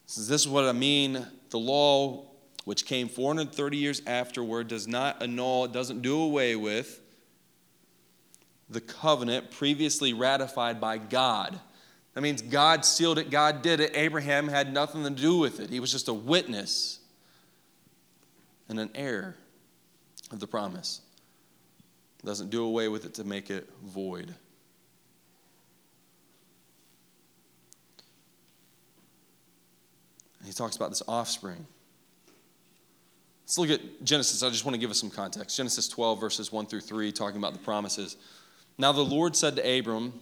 Says, 0.08 0.28
this 0.28 0.42
is 0.42 0.48
what 0.48 0.64
I 0.64 0.72
mean. 0.72 1.28
The 1.50 1.60
law, 1.60 2.26
which 2.64 2.86
came 2.86 3.10
430 3.10 3.78
years 3.78 4.02
afterward, 4.08 4.70
does 4.70 4.88
not 4.88 5.22
annul, 5.22 5.68
doesn't 5.68 6.02
do 6.02 6.20
away 6.22 6.56
with 6.56 7.02
the 8.70 8.82
covenant 8.82 9.52
previously 9.52 10.14
ratified 10.14 10.82
by 10.82 10.98
God. 10.98 11.60
That 12.14 12.22
means 12.22 12.42
God 12.42 12.84
sealed 12.84 13.18
it, 13.18 13.30
God 13.30 13.62
did 13.62 13.80
it. 13.80 13.92
Abraham 13.96 14.48
had 14.48 14.74
nothing 14.74 15.04
to 15.04 15.10
do 15.10 15.38
with 15.38 15.60
it. 15.60 15.70
He 15.70 15.80
was 15.80 15.92
just 15.92 16.08
a 16.08 16.14
witness 16.14 17.00
and 18.68 18.80
an 18.80 18.90
heir 18.96 19.36
of 20.32 20.40
the 20.40 20.48
promise. 20.48 21.02
Doesn't 22.26 22.50
do 22.50 22.64
away 22.64 22.88
with 22.88 23.06
it 23.06 23.14
to 23.16 23.24
make 23.24 23.50
it 23.50 23.70
void. 23.84 24.34
He 30.48 30.54
talks 30.54 30.77
about 30.77 30.89
this 30.89 31.04
offspring. 31.10 31.68
Let's 33.44 33.58
look 33.58 33.70
at 33.70 33.82
Genesis. 34.04 34.44
I 34.44 34.50
just 34.50 34.66
want 34.66 34.75
to 34.75 34.80
give 34.80 34.89
us 34.89 35.00
some 35.00 35.10
context. 35.10 35.58
Genesis 35.58 35.89
12, 35.89 36.20
verses 36.20 36.51
1 36.51 36.66
through 36.68 36.82
3, 36.82 37.12
talking 37.12 37.38
about 37.38 37.51
the 37.54 37.60
promises. 37.60 38.16
Now 38.77 38.94
the 38.94 39.04
Lord 39.04 39.36
said 39.36 39.58
to 39.58 39.80
Abram, 39.80 40.13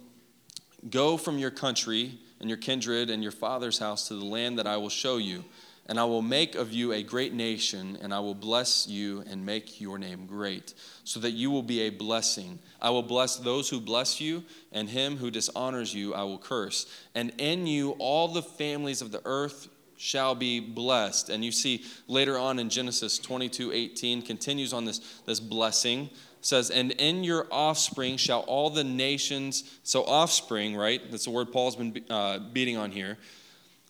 Go 0.90 1.16
from 1.16 1.38
your 1.38 1.50
country 1.50 2.18
and 2.40 2.48
your 2.50 2.58
kindred 2.58 3.08
and 3.08 3.22
your 3.22 3.32
father's 3.32 3.78
house 3.78 4.08
to 4.08 4.14
the 4.14 4.24
land 4.24 4.58
that 4.58 4.66
I 4.66 4.76
will 4.76 4.88
show 4.88 5.16
you, 5.16 5.44
and 5.86 5.98
I 5.98 6.04
will 6.04 6.22
make 6.22 6.54
of 6.54 6.72
you 6.72 6.92
a 6.92 7.02
great 7.02 7.32
nation, 7.32 7.98
and 8.02 8.12
I 8.12 8.20
will 8.20 8.34
bless 8.34 8.86
you 8.86 9.22
and 9.28 9.46
make 9.46 9.80
your 9.80 9.98
name 9.98 10.26
great, 10.26 10.74
so 11.04 11.20
that 11.20 11.32
you 11.32 11.50
will 11.50 11.62
be 11.62 11.82
a 11.82 11.90
blessing. 11.90 12.58
I 12.80 12.90
will 12.90 13.02
bless 13.02 13.36
those 13.36 13.68
who 13.68 13.80
bless 13.80 14.20
you, 14.20 14.44
and 14.72 14.88
him 14.88 15.16
who 15.16 15.30
dishonors 15.30 15.94
you 15.94 16.14
I 16.14 16.24
will 16.24 16.38
curse. 16.38 16.86
And 17.14 17.32
in 17.38 17.66
you 17.66 17.92
all 17.98 18.28
the 18.28 18.42
families 18.42 19.02
of 19.02 19.12
the 19.12 19.22
earth 19.24 19.68
shall 19.96 20.34
be 20.34 20.60
blessed. 20.60 21.30
And 21.30 21.44
you 21.44 21.52
see 21.52 21.84
later 22.08 22.38
on 22.38 22.58
in 22.58 22.68
Genesis 22.68 23.18
22 23.18 23.72
18 23.72 24.22
continues 24.22 24.72
on 24.72 24.84
this, 24.84 24.98
this 25.26 25.40
blessing. 25.40 26.10
Says, 26.42 26.70
and 26.70 26.92
in 26.92 27.24
your 27.24 27.46
offspring 27.50 28.16
shall 28.16 28.40
all 28.40 28.70
the 28.70 28.84
nations, 28.84 29.78
so 29.82 30.04
offspring, 30.04 30.76
right? 30.76 31.00
That's 31.10 31.24
the 31.24 31.30
word 31.30 31.50
Paul's 31.50 31.74
been 31.74 32.04
uh, 32.08 32.38
beating 32.38 32.76
on 32.76 32.92
here. 32.92 33.18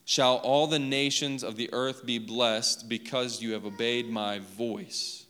Shall 0.06 0.36
all 0.36 0.66
the 0.66 0.78
nations 0.78 1.42
of 1.42 1.56
the 1.56 1.68
earth 1.72 2.06
be 2.06 2.18
blessed 2.18 2.88
because 2.88 3.42
you 3.42 3.52
have 3.52 3.66
obeyed 3.66 4.08
my 4.08 4.38
voice? 4.38 5.26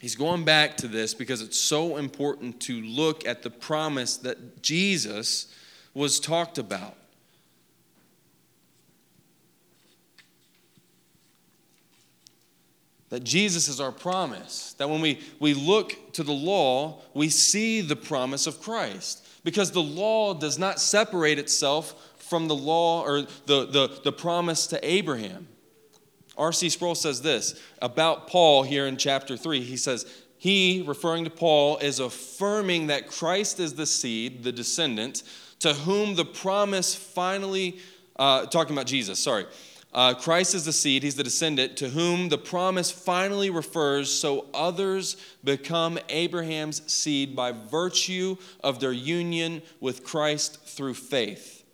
He's 0.00 0.14
going 0.14 0.44
back 0.44 0.76
to 0.78 0.88
this 0.88 1.14
because 1.14 1.40
it's 1.40 1.58
so 1.58 1.96
important 1.96 2.60
to 2.62 2.80
look 2.80 3.26
at 3.26 3.42
the 3.42 3.50
promise 3.50 4.16
that 4.18 4.62
Jesus 4.62 5.52
was 5.94 6.20
talked 6.20 6.58
about. 6.58 6.96
That 13.10 13.24
Jesus 13.24 13.68
is 13.68 13.80
our 13.80 13.92
promise. 13.92 14.74
That 14.78 14.90
when 14.90 15.00
we, 15.00 15.20
we 15.40 15.54
look 15.54 16.12
to 16.12 16.22
the 16.22 16.32
law, 16.32 17.00
we 17.14 17.28
see 17.28 17.80
the 17.80 17.96
promise 17.96 18.46
of 18.46 18.60
Christ. 18.60 19.26
Because 19.44 19.70
the 19.70 19.82
law 19.82 20.34
does 20.34 20.58
not 20.58 20.80
separate 20.80 21.38
itself 21.38 21.94
from 22.18 22.48
the 22.48 22.54
law 22.54 23.02
or 23.02 23.22
the, 23.46 23.66
the, 23.66 24.00
the 24.04 24.12
promise 24.12 24.66
to 24.68 24.88
Abraham. 24.88 25.48
R.C. 26.36 26.68
Sproul 26.68 26.94
says 26.94 27.22
this 27.22 27.60
about 27.82 28.28
Paul 28.28 28.62
here 28.62 28.86
in 28.86 28.96
chapter 28.96 29.36
3. 29.36 29.60
He 29.60 29.76
says, 29.76 30.06
He, 30.36 30.84
referring 30.86 31.24
to 31.24 31.30
Paul, 31.30 31.78
is 31.78 31.98
affirming 31.98 32.86
that 32.88 33.08
Christ 33.08 33.58
is 33.58 33.74
the 33.74 33.86
seed, 33.86 34.44
the 34.44 34.52
descendant, 34.52 35.24
to 35.60 35.74
whom 35.74 36.14
the 36.14 36.24
promise 36.24 36.94
finally, 36.94 37.78
uh, 38.16 38.46
talking 38.46 38.74
about 38.76 38.86
Jesus, 38.86 39.18
sorry, 39.18 39.46
uh, 39.92 40.14
Christ 40.14 40.54
is 40.54 40.66
the 40.66 40.72
seed, 40.72 41.02
he's 41.02 41.14
the 41.14 41.24
descendant 41.24 41.76
to 41.78 41.88
whom 41.88 42.28
the 42.28 42.36
promise 42.36 42.90
finally 42.90 43.48
refers, 43.48 44.10
so 44.10 44.46
others 44.52 45.16
become 45.42 45.98
Abraham's 46.10 46.82
seed 46.92 47.34
by 47.34 47.52
virtue 47.52 48.36
of 48.62 48.80
their 48.80 48.92
union 48.92 49.62
with 49.80 50.04
Christ 50.04 50.62
through 50.66 50.94
faith. 50.94 51.64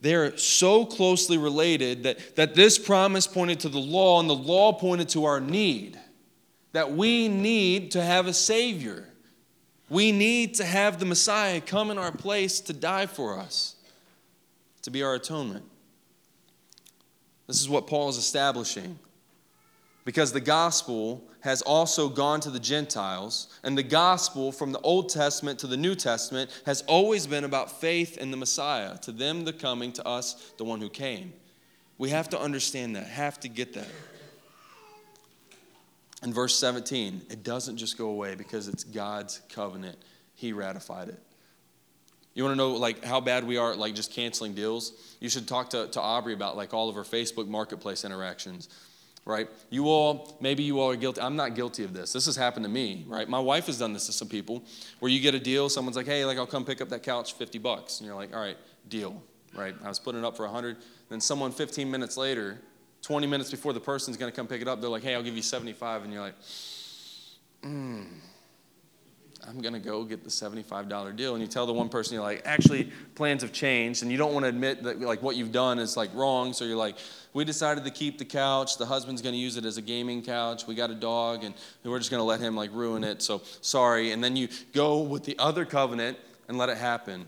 They're 0.00 0.36
so 0.36 0.84
closely 0.84 1.38
related 1.38 2.02
that, 2.02 2.34
that 2.34 2.56
this 2.56 2.76
promise 2.76 3.28
pointed 3.28 3.60
to 3.60 3.68
the 3.68 3.78
law 3.78 4.18
and 4.18 4.28
the 4.28 4.34
law 4.34 4.72
pointed 4.72 5.10
to 5.10 5.26
our 5.26 5.40
need. 5.40 5.96
That 6.72 6.90
we 6.90 7.28
need 7.28 7.92
to 7.92 8.02
have 8.02 8.26
a 8.26 8.32
Savior. 8.32 9.08
We 9.88 10.10
need 10.10 10.54
to 10.54 10.64
have 10.64 10.98
the 10.98 11.06
Messiah 11.06 11.60
come 11.60 11.92
in 11.92 11.98
our 11.98 12.10
place 12.10 12.58
to 12.62 12.72
die 12.72 13.06
for 13.06 13.38
us 13.38 13.71
to 14.82 14.90
be 14.90 15.02
our 15.02 15.14
atonement. 15.14 15.64
This 17.46 17.60
is 17.60 17.68
what 17.68 17.86
Paul 17.86 18.08
is 18.08 18.16
establishing. 18.16 18.98
Because 20.04 20.32
the 20.32 20.40
gospel 20.40 21.22
has 21.40 21.62
also 21.62 22.08
gone 22.08 22.40
to 22.40 22.50
the 22.50 22.60
Gentiles, 22.60 23.48
and 23.62 23.76
the 23.76 23.82
gospel 23.82 24.52
from 24.52 24.72
the 24.72 24.80
Old 24.80 25.08
Testament 25.08 25.58
to 25.60 25.66
the 25.66 25.76
New 25.76 25.94
Testament 25.94 26.50
has 26.66 26.82
always 26.82 27.26
been 27.26 27.44
about 27.44 27.80
faith 27.80 28.16
in 28.16 28.30
the 28.30 28.36
Messiah, 28.36 28.96
to 28.98 29.12
them 29.12 29.44
the 29.44 29.52
coming, 29.52 29.92
to 29.92 30.06
us 30.06 30.52
the 30.56 30.64
one 30.64 30.80
who 30.80 30.88
came. 30.88 31.32
We 31.98 32.10
have 32.10 32.28
to 32.30 32.40
understand 32.40 32.96
that, 32.96 33.06
have 33.06 33.38
to 33.40 33.48
get 33.48 33.74
that. 33.74 33.88
In 36.22 36.32
verse 36.32 36.56
17, 36.56 37.22
it 37.30 37.42
doesn't 37.42 37.76
just 37.76 37.98
go 37.98 38.08
away 38.08 38.36
because 38.36 38.68
it's 38.68 38.84
God's 38.84 39.40
covenant. 39.48 39.98
He 40.34 40.52
ratified 40.52 41.08
it. 41.08 41.20
You 42.34 42.44
want 42.44 42.52
to 42.52 42.56
know 42.56 42.72
like 42.72 43.04
how 43.04 43.20
bad 43.20 43.44
we 43.44 43.58
are 43.58 43.72
at 43.72 43.78
like 43.78 43.94
just 43.94 44.12
canceling 44.12 44.54
deals? 44.54 44.92
You 45.20 45.28
should 45.28 45.46
talk 45.46 45.70
to, 45.70 45.88
to 45.88 46.00
Aubrey 46.00 46.32
about 46.32 46.56
like 46.56 46.72
all 46.72 46.88
of 46.88 46.96
our 46.96 47.04
Facebook 47.04 47.46
marketplace 47.46 48.04
interactions, 48.04 48.68
right? 49.26 49.48
You 49.70 49.86
all, 49.88 50.36
maybe 50.40 50.62
you 50.62 50.80
all 50.80 50.90
are 50.90 50.96
guilty. 50.96 51.20
I'm 51.20 51.36
not 51.36 51.54
guilty 51.54 51.84
of 51.84 51.92
this. 51.92 52.12
This 52.12 52.26
has 52.26 52.36
happened 52.36 52.64
to 52.64 52.70
me, 52.70 53.04
right? 53.06 53.28
My 53.28 53.38
wife 53.38 53.66
has 53.66 53.78
done 53.78 53.92
this 53.92 54.06
to 54.06 54.12
some 54.12 54.28
people 54.28 54.64
where 55.00 55.10
you 55.10 55.20
get 55.20 55.34
a 55.34 55.40
deal, 55.40 55.68
someone's 55.68 55.96
like, 55.96 56.06
hey, 56.06 56.24
like 56.24 56.38
I'll 56.38 56.46
come 56.46 56.64
pick 56.64 56.80
up 56.80 56.88
that 56.88 57.02
couch, 57.02 57.34
50 57.34 57.58
bucks. 57.58 58.00
And 58.00 58.06
you're 58.06 58.16
like, 58.16 58.34
all 58.34 58.40
right, 58.40 58.56
deal, 58.88 59.22
right? 59.54 59.74
I 59.84 59.88
was 59.88 59.98
putting 59.98 60.22
it 60.22 60.26
up 60.26 60.36
for 60.36 60.46
100. 60.46 60.78
Then 61.10 61.20
someone 61.20 61.52
15 61.52 61.90
minutes 61.90 62.16
later, 62.16 62.58
20 63.02 63.26
minutes 63.26 63.50
before 63.50 63.74
the 63.74 63.80
person's 63.80 64.16
going 64.16 64.32
to 64.32 64.34
come 64.34 64.46
pick 64.46 64.62
it 64.62 64.68
up, 64.68 64.80
they're 64.80 64.88
like, 64.88 65.02
hey, 65.02 65.14
I'll 65.14 65.22
give 65.22 65.36
you 65.36 65.42
75. 65.42 66.04
And 66.04 66.12
you're 66.12 66.22
like, 66.22 66.36
mm, 67.62 68.06
I'm 69.48 69.60
going 69.60 69.74
to 69.74 69.80
go 69.80 70.04
get 70.04 70.22
the 70.22 70.30
$75 70.30 71.16
deal. 71.16 71.34
And 71.34 71.42
you 71.42 71.48
tell 71.48 71.66
the 71.66 71.72
one 71.72 71.88
person, 71.88 72.14
you're 72.14 72.22
like, 72.22 72.42
actually, 72.44 72.92
plans 73.14 73.42
have 73.42 73.52
changed. 73.52 74.02
And 74.02 74.12
you 74.12 74.16
don't 74.16 74.32
want 74.32 74.44
to 74.44 74.48
admit 74.48 74.82
that 74.84 75.00
like 75.00 75.22
what 75.22 75.36
you've 75.36 75.52
done 75.52 75.78
is 75.78 75.96
like 75.96 76.14
wrong. 76.14 76.52
So 76.52 76.64
you're 76.64 76.76
like, 76.76 76.96
we 77.32 77.44
decided 77.44 77.84
to 77.84 77.90
keep 77.90 78.18
the 78.18 78.24
couch. 78.24 78.78
The 78.78 78.86
husband's 78.86 79.20
going 79.20 79.34
to 79.34 79.38
use 79.38 79.56
it 79.56 79.64
as 79.64 79.78
a 79.78 79.82
gaming 79.82 80.22
couch. 80.22 80.66
We 80.66 80.74
got 80.74 80.90
a 80.90 80.94
dog 80.94 81.42
and 81.44 81.54
we're 81.84 81.98
just 81.98 82.10
going 82.10 82.20
to 82.20 82.24
let 82.24 82.40
him 82.40 82.54
like 82.54 82.72
ruin 82.72 83.02
it. 83.02 83.20
So 83.20 83.42
sorry. 83.62 84.12
And 84.12 84.22
then 84.22 84.36
you 84.36 84.48
go 84.72 85.00
with 85.00 85.24
the 85.24 85.36
other 85.38 85.64
covenant 85.64 86.18
and 86.48 86.56
let 86.56 86.68
it 86.68 86.76
happen. 86.76 87.26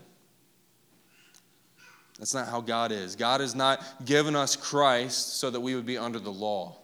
That's 2.17 2.33
not 2.33 2.47
how 2.47 2.61
God 2.61 2.93
is. 2.93 3.17
God 3.17 3.41
has 3.41 3.55
not 3.55 3.83
given 4.05 4.37
us 4.37 4.55
Christ 4.55 5.37
so 5.37 5.49
that 5.49 5.59
we 5.59 5.75
would 5.75 5.85
be 5.85 5.97
under 5.97 6.19
the 6.19 6.31
law. 6.31 6.77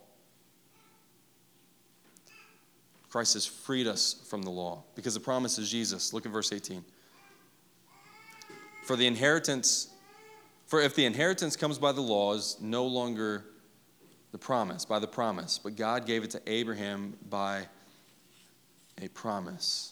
Christ 3.11 3.33
has 3.33 3.45
freed 3.45 3.87
us 3.87 4.15
from 4.29 4.41
the 4.41 4.49
law 4.49 4.83
because 4.95 5.13
the 5.13 5.19
promise 5.19 5.57
is 5.57 5.69
Jesus. 5.69 6.13
Look 6.13 6.25
at 6.25 6.31
verse 6.31 6.53
18. 6.53 6.83
For 8.85 8.95
the 8.95 9.05
inheritance, 9.05 9.89
for 10.65 10.81
if 10.81 10.95
the 10.95 11.05
inheritance 11.05 11.57
comes 11.57 11.77
by 11.77 11.91
the 11.91 12.01
law, 12.01 12.33
is 12.33 12.57
no 12.61 12.85
longer 12.85 13.45
the 14.31 14.37
promise, 14.37 14.85
by 14.85 14.99
the 14.99 15.07
promise, 15.07 15.59
but 15.61 15.75
God 15.75 16.05
gave 16.05 16.23
it 16.23 16.31
to 16.31 16.41
Abraham 16.47 17.17
by 17.29 17.67
a 19.01 19.09
promise. 19.09 19.91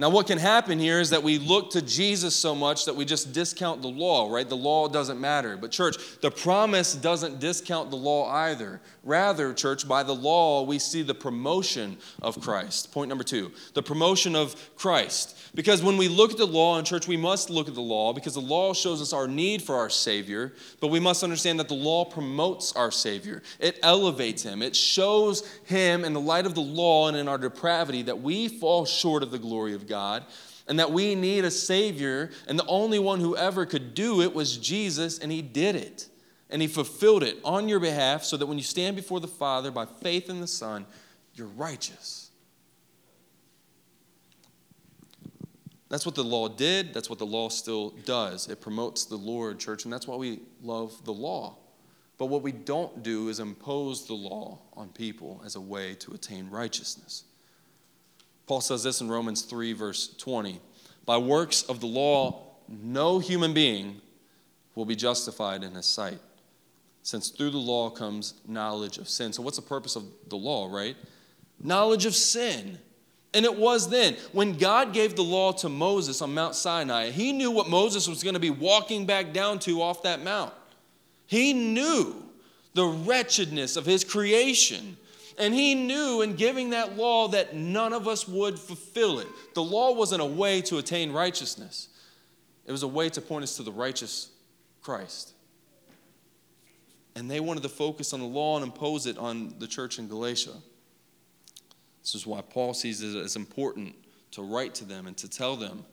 Now, 0.00 0.10
what 0.10 0.28
can 0.28 0.38
happen 0.38 0.78
here 0.78 1.00
is 1.00 1.10
that 1.10 1.24
we 1.24 1.38
look 1.38 1.70
to 1.70 1.82
Jesus 1.82 2.32
so 2.36 2.54
much 2.54 2.84
that 2.84 2.94
we 2.94 3.04
just 3.04 3.32
discount 3.32 3.82
the 3.82 3.88
law, 3.88 4.32
right? 4.32 4.48
The 4.48 4.56
law 4.56 4.86
doesn't 4.86 5.20
matter. 5.20 5.56
But, 5.56 5.72
church, 5.72 5.96
the 6.20 6.30
promise 6.30 6.94
doesn't 6.94 7.40
discount 7.40 7.90
the 7.90 7.96
law 7.96 8.30
either. 8.30 8.80
Rather, 9.02 9.52
church, 9.52 9.88
by 9.88 10.04
the 10.04 10.14
law, 10.14 10.62
we 10.62 10.78
see 10.78 11.02
the 11.02 11.16
promotion 11.16 11.96
of 12.22 12.40
Christ. 12.40 12.92
Point 12.92 13.08
number 13.08 13.24
two 13.24 13.50
the 13.74 13.82
promotion 13.82 14.36
of 14.36 14.54
Christ. 14.76 15.36
Because 15.54 15.82
when 15.82 15.96
we 15.96 16.06
look 16.06 16.30
at 16.30 16.36
the 16.36 16.46
law 16.46 16.78
in 16.78 16.84
church, 16.84 17.08
we 17.08 17.16
must 17.16 17.50
look 17.50 17.66
at 17.66 17.74
the 17.74 17.80
law 17.80 18.12
because 18.12 18.34
the 18.34 18.40
law 18.40 18.74
shows 18.74 19.02
us 19.02 19.12
our 19.12 19.26
need 19.26 19.62
for 19.62 19.74
our 19.74 19.90
Savior, 19.90 20.52
but 20.78 20.88
we 20.88 21.00
must 21.00 21.24
understand 21.24 21.58
that 21.58 21.68
the 21.68 21.74
law 21.74 22.04
promotes 22.04 22.72
our 22.74 22.90
Savior. 22.92 23.42
It 23.58 23.78
elevates 23.82 24.42
Him, 24.42 24.62
it 24.62 24.76
shows 24.76 25.48
Him 25.64 26.04
in 26.04 26.12
the 26.12 26.20
light 26.20 26.46
of 26.46 26.54
the 26.54 26.60
law 26.60 27.08
and 27.08 27.16
in 27.16 27.26
our 27.26 27.38
depravity 27.38 28.02
that 28.02 28.20
we 28.20 28.46
fall 28.46 28.84
short 28.84 29.22
of 29.22 29.30
the 29.32 29.38
glory 29.38 29.74
of 29.74 29.86
God 29.86 29.87
and 29.90 30.78
that 30.78 30.92
we 30.92 31.14
need 31.14 31.44
a 31.44 31.50
Savior, 31.50 32.30
and 32.46 32.58
the 32.58 32.66
only 32.66 32.98
one 32.98 33.20
who 33.20 33.36
ever 33.36 33.64
could 33.66 33.94
do 33.94 34.20
it 34.20 34.34
was 34.34 34.56
Jesus, 34.56 35.18
and 35.18 35.32
He 35.32 35.42
did 35.42 35.74
it. 35.76 36.08
And 36.50 36.62
He 36.62 36.68
fulfilled 36.68 37.22
it 37.22 37.38
on 37.44 37.68
your 37.68 37.80
behalf 37.80 38.24
so 38.24 38.36
that 38.36 38.46
when 38.46 38.58
you 38.58 38.64
stand 38.64 38.96
before 38.96 39.20
the 39.20 39.28
Father 39.28 39.70
by 39.70 39.86
faith 39.86 40.28
in 40.28 40.40
the 40.40 40.46
Son, 40.46 40.86
you're 41.34 41.46
righteous. 41.46 42.30
That's 45.88 46.04
what 46.04 46.14
the 46.14 46.24
law 46.24 46.48
did. 46.48 46.92
That's 46.92 47.08
what 47.08 47.18
the 47.18 47.26
law 47.26 47.48
still 47.48 47.90
does. 48.04 48.48
It 48.48 48.60
promotes 48.60 49.06
the 49.06 49.16
Lord, 49.16 49.58
church, 49.58 49.84
and 49.84 49.92
that's 49.92 50.06
why 50.06 50.16
we 50.16 50.40
love 50.62 51.02
the 51.04 51.14
law. 51.14 51.56
But 52.18 52.26
what 52.26 52.42
we 52.42 52.52
don't 52.52 53.02
do 53.02 53.28
is 53.28 53.40
impose 53.40 54.06
the 54.06 54.14
law 54.14 54.58
on 54.74 54.88
people 54.88 55.40
as 55.46 55.56
a 55.56 55.60
way 55.60 55.94
to 56.00 56.12
attain 56.12 56.50
righteousness. 56.50 57.24
Paul 58.48 58.62
says 58.62 58.82
this 58.82 59.02
in 59.02 59.10
Romans 59.10 59.42
3, 59.42 59.74
verse 59.74 60.14
20 60.16 60.58
By 61.04 61.18
works 61.18 61.62
of 61.64 61.80
the 61.80 61.86
law, 61.86 62.46
no 62.66 63.18
human 63.18 63.52
being 63.52 64.00
will 64.74 64.86
be 64.86 64.96
justified 64.96 65.62
in 65.62 65.74
his 65.74 65.86
sight, 65.86 66.18
since 67.02 67.28
through 67.28 67.50
the 67.50 67.58
law 67.58 67.90
comes 67.90 68.34
knowledge 68.46 68.96
of 68.98 69.08
sin. 69.08 69.32
So, 69.32 69.42
what's 69.42 69.58
the 69.58 69.62
purpose 69.62 69.96
of 69.96 70.04
the 70.28 70.36
law, 70.36 70.74
right? 70.74 70.96
Knowledge 71.62 72.06
of 72.06 72.14
sin. 72.14 72.78
And 73.34 73.44
it 73.44 73.58
was 73.58 73.90
then. 73.90 74.16
When 74.32 74.56
God 74.56 74.94
gave 74.94 75.14
the 75.14 75.22
law 75.22 75.52
to 75.52 75.68
Moses 75.68 76.22
on 76.22 76.32
Mount 76.32 76.54
Sinai, 76.54 77.10
he 77.10 77.32
knew 77.32 77.50
what 77.50 77.68
Moses 77.68 78.08
was 78.08 78.22
going 78.22 78.32
to 78.32 78.40
be 78.40 78.48
walking 78.48 79.04
back 79.04 79.34
down 79.34 79.58
to 79.60 79.82
off 79.82 80.02
that 80.04 80.24
mount. 80.24 80.54
He 81.26 81.52
knew 81.52 82.24
the 82.72 82.86
wretchedness 82.86 83.76
of 83.76 83.84
his 83.84 84.02
creation 84.02 84.96
and 85.38 85.54
he 85.54 85.74
knew 85.74 86.22
in 86.22 86.34
giving 86.34 86.70
that 86.70 86.96
law 86.96 87.28
that 87.28 87.54
none 87.54 87.92
of 87.92 88.08
us 88.08 88.26
would 88.26 88.58
fulfill 88.58 89.20
it. 89.20 89.28
The 89.54 89.62
law 89.62 89.92
wasn't 89.94 90.22
a 90.22 90.26
way 90.26 90.60
to 90.62 90.78
attain 90.78 91.12
righteousness, 91.12 91.88
it 92.66 92.72
was 92.72 92.82
a 92.82 92.88
way 92.88 93.08
to 93.10 93.20
point 93.20 93.44
us 93.44 93.56
to 93.56 93.62
the 93.62 93.72
righteous 93.72 94.30
Christ. 94.82 95.32
And 97.14 97.28
they 97.28 97.40
wanted 97.40 97.64
to 97.64 97.68
focus 97.68 98.12
on 98.12 98.20
the 98.20 98.26
law 98.26 98.56
and 98.56 98.64
impose 98.64 99.06
it 99.06 99.18
on 99.18 99.54
the 99.58 99.66
church 99.66 99.98
in 99.98 100.06
Galatia. 100.06 100.52
This 102.00 102.14
is 102.14 102.26
why 102.26 102.42
Paul 102.42 102.74
sees 102.74 103.02
it 103.02 103.18
as 103.18 103.34
important 103.34 103.94
to 104.30 104.42
write 104.42 104.74
to 104.76 104.84
them 104.84 105.06
and 105.06 105.16
to 105.16 105.28
tell 105.28 105.56
them. 105.56 105.84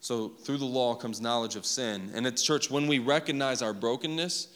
So, 0.00 0.28
through 0.28 0.58
the 0.58 0.66
law 0.66 0.94
comes 0.94 1.20
knowledge 1.20 1.56
of 1.56 1.64
sin. 1.64 2.10
And 2.14 2.26
it's 2.26 2.42
church, 2.42 2.70
when 2.70 2.86
we 2.86 2.98
recognize 2.98 3.62
our 3.62 3.72
brokenness, 3.72 4.48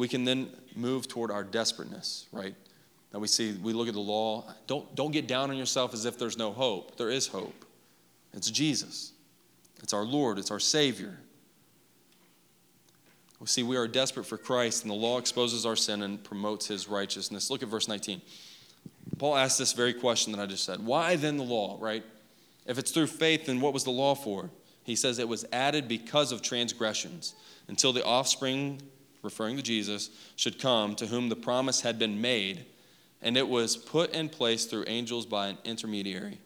we 0.00 0.08
can 0.08 0.24
then 0.24 0.48
move 0.74 1.08
toward 1.08 1.30
our 1.30 1.44
desperateness, 1.44 2.26
right? 2.32 2.54
That 3.12 3.18
we 3.18 3.26
see, 3.26 3.52
we 3.62 3.74
look 3.74 3.86
at 3.86 3.92
the 3.92 4.00
law. 4.00 4.50
Don't, 4.66 4.94
don't 4.94 5.10
get 5.10 5.26
down 5.26 5.50
on 5.50 5.58
yourself 5.58 5.92
as 5.92 6.06
if 6.06 6.18
there's 6.18 6.38
no 6.38 6.52
hope. 6.52 6.96
There 6.96 7.10
is 7.10 7.26
hope. 7.26 7.66
It's 8.32 8.50
Jesus, 8.50 9.12
it's 9.82 9.92
our 9.92 10.04
Lord, 10.04 10.38
it's 10.38 10.50
our 10.50 10.58
Savior. 10.58 11.18
We 13.40 13.46
see, 13.46 13.62
we 13.62 13.76
are 13.76 13.86
desperate 13.86 14.24
for 14.24 14.38
Christ, 14.38 14.84
and 14.84 14.90
the 14.90 14.96
law 14.96 15.18
exposes 15.18 15.66
our 15.66 15.76
sin 15.76 16.00
and 16.00 16.22
promotes 16.24 16.66
his 16.66 16.88
righteousness. 16.88 17.50
Look 17.50 17.62
at 17.62 17.68
verse 17.68 17.86
19. 17.86 18.22
Paul 19.18 19.36
asks 19.36 19.58
this 19.58 19.74
very 19.74 19.92
question 19.92 20.32
that 20.32 20.40
I 20.40 20.46
just 20.46 20.64
said 20.64 20.80
Why 20.80 21.16
then 21.16 21.36
the 21.36 21.44
law, 21.44 21.76
right? 21.78 22.04
If 22.64 22.78
it's 22.78 22.90
through 22.90 23.08
faith, 23.08 23.46
then 23.46 23.60
what 23.60 23.74
was 23.74 23.84
the 23.84 23.90
law 23.90 24.14
for? 24.14 24.48
He 24.82 24.96
says 24.96 25.18
it 25.18 25.28
was 25.28 25.44
added 25.52 25.88
because 25.88 26.32
of 26.32 26.40
transgressions 26.40 27.34
until 27.68 27.92
the 27.92 28.02
offspring 28.02 28.80
referring 29.22 29.56
to 29.56 29.62
Jesus, 29.62 30.10
should 30.36 30.58
come, 30.58 30.94
to 30.96 31.06
whom 31.06 31.28
the 31.28 31.36
promise 31.36 31.80
had 31.80 31.98
been 31.98 32.20
made, 32.20 32.64
and 33.22 33.36
it 33.36 33.48
was 33.48 33.76
put 33.76 34.12
in 34.14 34.28
place 34.28 34.64
through 34.64 34.84
angels 34.86 35.26
by 35.26 35.48
an 35.48 35.58
intermediary. 35.64 36.38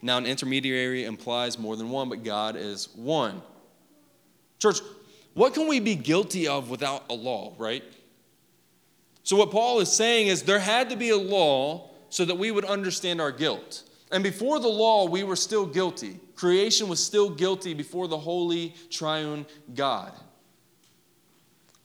Now, 0.00 0.18
an 0.18 0.26
intermediary 0.26 1.04
implies 1.04 1.58
more 1.58 1.76
than 1.76 1.90
one, 1.90 2.08
but 2.08 2.22
God 2.22 2.56
is 2.56 2.88
one. 2.94 3.42
Church, 4.58 4.78
what 5.34 5.54
can 5.54 5.68
we 5.68 5.80
be 5.80 5.94
guilty 5.94 6.46
of 6.46 6.70
without 6.70 7.04
a 7.10 7.14
law, 7.14 7.54
right? 7.58 7.82
So, 9.22 9.36
what 9.36 9.50
Paul 9.50 9.80
is 9.80 9.92
saying 9.92 10.28
is 10.28 10.42
there 10.42 10.58
had 10.58 10.90
to 10.90 10.96
be 10.96 11.10
a 11.10 11.16
law 11.16 11.90
so 12.10 12.24
that 12.24 12.36
we 12.36 12.50
would 12.50 12.64
understand 12.64 13.20
our 13.20 13.32
guilt. 13.32 13.84
And 14.10 14.24
before 14.24 14.58
the 14.58 14.68
law, 14.68 15.06
we 15.06 15.22
were 15.22 15.36
still 15.36 15.66
guilty. 15.66 16.18
Creation 16.34 16.88
was 16.88 17.04
still 17.04 17.28
guilty 17.28 17.74
before 17.74 18.08
the 18.08 18.16
holy 18.16 18.74
triune 18.90 19.44
God. 19.74 20.12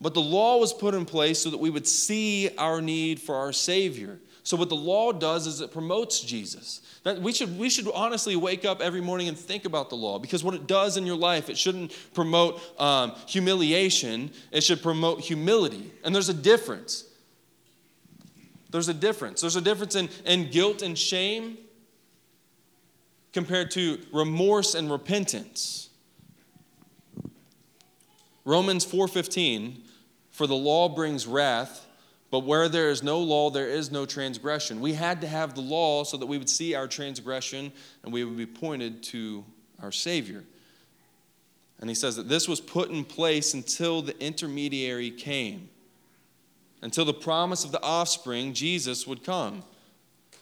But 0.03 0.13
the 0.13 0.21
law 0.21 0.57
was 0.57 0.73
put 0.73 0.93
in 0.93 1.05
place 1.05 1.39
so 1.39 1.49
that 1.49 1.59
we 1.59 1.69
would 1.69 1.87
see 1.87 2.49
our 2.57 2.81
need 2.81 3.21
for 3.21 3.35
our 3.35 3.53
Savior. 3.53 4.19
So 4.43 4.57
what 4.57 4.67
the 4.67 4.75
law 4.75 5.13
does 5.13 5.47
is 5.47 5.61
it 5.61 5.71
promotes 5.71 6.19
Jesus. 6.19 6.81
That 7.03 7.21
we 7.21 7.31
should 7.31 7.57
we 7.57 7.69
should 7.69 7.89
honestly 7.89 8.35
wake 8.35 8.65
up 8.65 8.81
every 8.81 8.99
morning 8.99 9.29
and 9.29 9.37
think 9.37 9.63
about 9.63 9.89
the 9.89 9.95
law 9.95 10.19
because 10.19 10.43
what 10.43 10.55
it 10.55 10.67
does 10.67 10.97
in 10.97 11.05
your 11.05 11.15
life 11.15 11.49
it 11.49 11.57
shouldn't 11.57 11.95
promote 12.13 12.61
um, 12.81 13.13
humiliation. 13.27 14.31
It 14.51 14.65
should 14.65 14.83
promote 14.83 15.21
humility, 15.21 15.93
and 16.03 16.13
there's 16.13 16.27
a 16.27 16.33
difference. 16.33 17.05
There's 18.69 18.89
a 18.89 18.93
difference. 18.93 19.39
There's 19.39 19.55
a 19.55 19.61
difference 19.61 19.95
in, 19.95 20.09
in 20.25 20.51
guilt 20.51 20.81
and 20.81 20.97
shame 20.97 21.57
compared 23.31 23.71
to 23.71 23.99
remorse 24.11 24.75
and 24.75 24.91
repentance. 24.91 25.89
Romans 28.43 28.85
4:15 28.85 29.82
for 30.33 30.47
the 30.47 30.55
law 30.55 30.89
brings 30.89 31.25
wrath, 31.27 31.85
but 32.31 32.39
where 32.39 32.67
there 32.67 32.89
is 32.89 33.03
no 33.03 33.19
law, 33.19 33.51
there 33.51 33.69
is 33.69 33.91
no 33.91 34.07
transgression. 34.07 34.81
We 34.81 34.93
had 34.93 35.21
to 35.21 35.27
have 35.27 35.53
the 35.53 35.61
law 35.61 36.03
so 36.03 36.17
that 36.17 36.25
we 36.25 36.39
would 36.39 36.49
see 36.49 36.73
our 36.73 36.87
transgression 36.87 37.71
and 38.03 38.11
we 38.11 38.23
would 38.23 38.35
be 38.35 38.47
pointed 38.47 39.03
to 39.03 39.45
our 39.81 39.91
Savior. 39.91 40.43
And 41.79 41.87
he 41.87 41.95
says 41.95 42.15
that 42.15 42.27
this 42.27 42.47
was 42.47 42.59
put 42.59 42.89
in 42.89 43.05
place 43.05 43.53
until 43.53 44.01
the 44.01 44.19
intermediary 44.19 45.11
came, 45.11 45.69
until 46.81 47.05
the 47.05 47.13
promise 47.13 47.63
of 47.63 47.71
the 47.71 47.81
offspring, 47.83 48.53
Jesus, 48.53 49.05
would 49.05 49.23
come. 49.23 49.63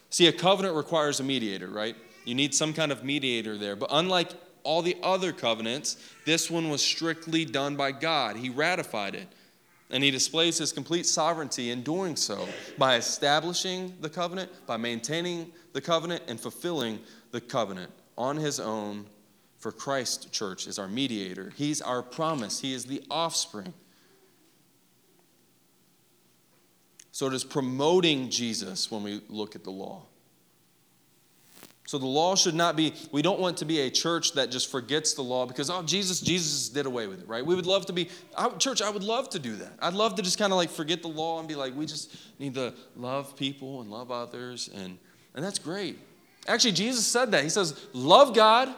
See, 0.09 0.27
a 0.27 0.31
covenant 0.31 0.77
requires 0.77 1.19
a 1.19 1.23
mediator, 1.23 1.67
right? 1.67 1.97
You 2.23 2.35
need 2.35 2.55
some 2.55 2.73
kind 2.73 2.93
of 2.93 3.03
mediator 3.03 3.57
there. 3.57 3.75
But 3.75 3.89
unlike 3.91 4.31
all 4.63 4.81
the 4.81 4.95
other 5.03 5.33
covenants, 5.33 5.97
this 6.25 6.49
one 6.49 6.69
was 6.69 6.81
strictly 6.81 7.43
done 7.43 7.75
by 7.75 7.91
God. 7.91 8.37
He 8.37 8.49
ratified 8.49 9.15
it. 9.15 9.27
And 9.91 10.03
he 10.03 10.09
displays 10.09 10.57
his 10.57 10.71
complete 10.71 11.05
sovereignty 11.05 11.71
in 11.71 11.83
doing 11.83 12.15
so 12.15 12.47
by 12.77 12.95
establishing 12.95 13.93
the 13.99 14.09
covenant, 14.09 14.49
by 14.65 14.77
maintaining 14.77 15.51
the 15.73 15.81
covenant, 15.81 16.23
and 16.27 16.39
fulfilling 16.39 16.99
the 17.31 17.41
covenant 17.41 17.91
on 18.17 18.37
his 18.37 18.59
own. 18.59 19.05
For 19.59 19.71
Christ, 19.71 20.31
church, 20.31 20.65
is 20.65 20.79
our 20.79 20.87
mediator. 20.87 21.51
He's 21.55 21.81
our 21.81 22.01
promise, 22.01 22.59
he 22.59 22.73
is 22.73 22.85
the 22.85 23.03
offspring. 23.11 23.73
So 27.11 27.27
it 27.27 27.33
is 27.33 27.43
promoting 27.43 28.29
Jesus 28.29 28.89
when 28.89 29.03
we 29.03 29.21
look 29.29 29.55
at 29.55 29.63
the 29.63 29.71
law. 29.71 30.03
So 31.91 31.97
the 31.97 32.05
law 32.05 32.35
should 32.35 32.55
not 32.55 32.77
be, 32.77 32.93
we 33.11 33.21
don't 33.21 33.41
want 33.41 33.57
to 33.57 33.65
be 33.65 33.81
a 33.81 33.89
church 33.89 34.31
that 34.35 34.49
just 34.49 34.71
forgets 34.71 35.13
the 35.13 35.23
law 35.23 35.45
because, 35.45 35.69
oh, 35.69 35.83
Jesus, 35.83 36.21
Jesus 36.21 36.69
did 36.69 36.85
away 36.85 37.05
with 37.05 37.19
it, 37.19 37.27
right? 37.27 37.45
We 37.45 37.53
would 37.53 37.65
love 37.65 37.85
to 37.87 37.91
be, 37.91 38.07
I, 38.37 38.47
church, 38.51 38.81
I 38.81 38.89
would 38.89 39.03
love 39.03 39.29
to 39.31 39.39
do 39.39 39.57
that. 39.57 39.73
I'd 39.81 39.93
love 39.93 40.15
to 40.15 40.21
just 40.21 40.39
kind 40.39 40.53
of 40.53 40.57
like 40.57 40.69
forget 40.69 41.01
the 41.01 41.09
law 41.09 41.39
and 41.39 41.49
be 41.49 41.55
like, 41.55 41.75
we 41.75 41.85
just 41.85 42.15
need 42.39 42.53
to 42.53 42.73
love 42.95 43.35
people 43.35 43.81
and 43.81 43.91
love 43.91 44.09
others. 44.09 44.69
And, 44.73 44.97
and 45.35 45.43
that's 45.43 45.59
great. 45.59 45.99
Actually, 46.47 46.71
Jesus 46.71 47.05
said 47.05 47.31
that. 47.31 47.43
He 47.43 47.49
says, 47.49 47.77
love 47.91 48.33
God, 48.33 48.73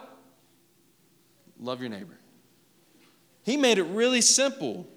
love 1.59 1.81
your 1.81 1.91
neighbor. 1.91 2.17
He 3.43 3.57
made 3.57 3.77
it 3.77 3.83
really 3.83 4.21
simple. 4.21 4.87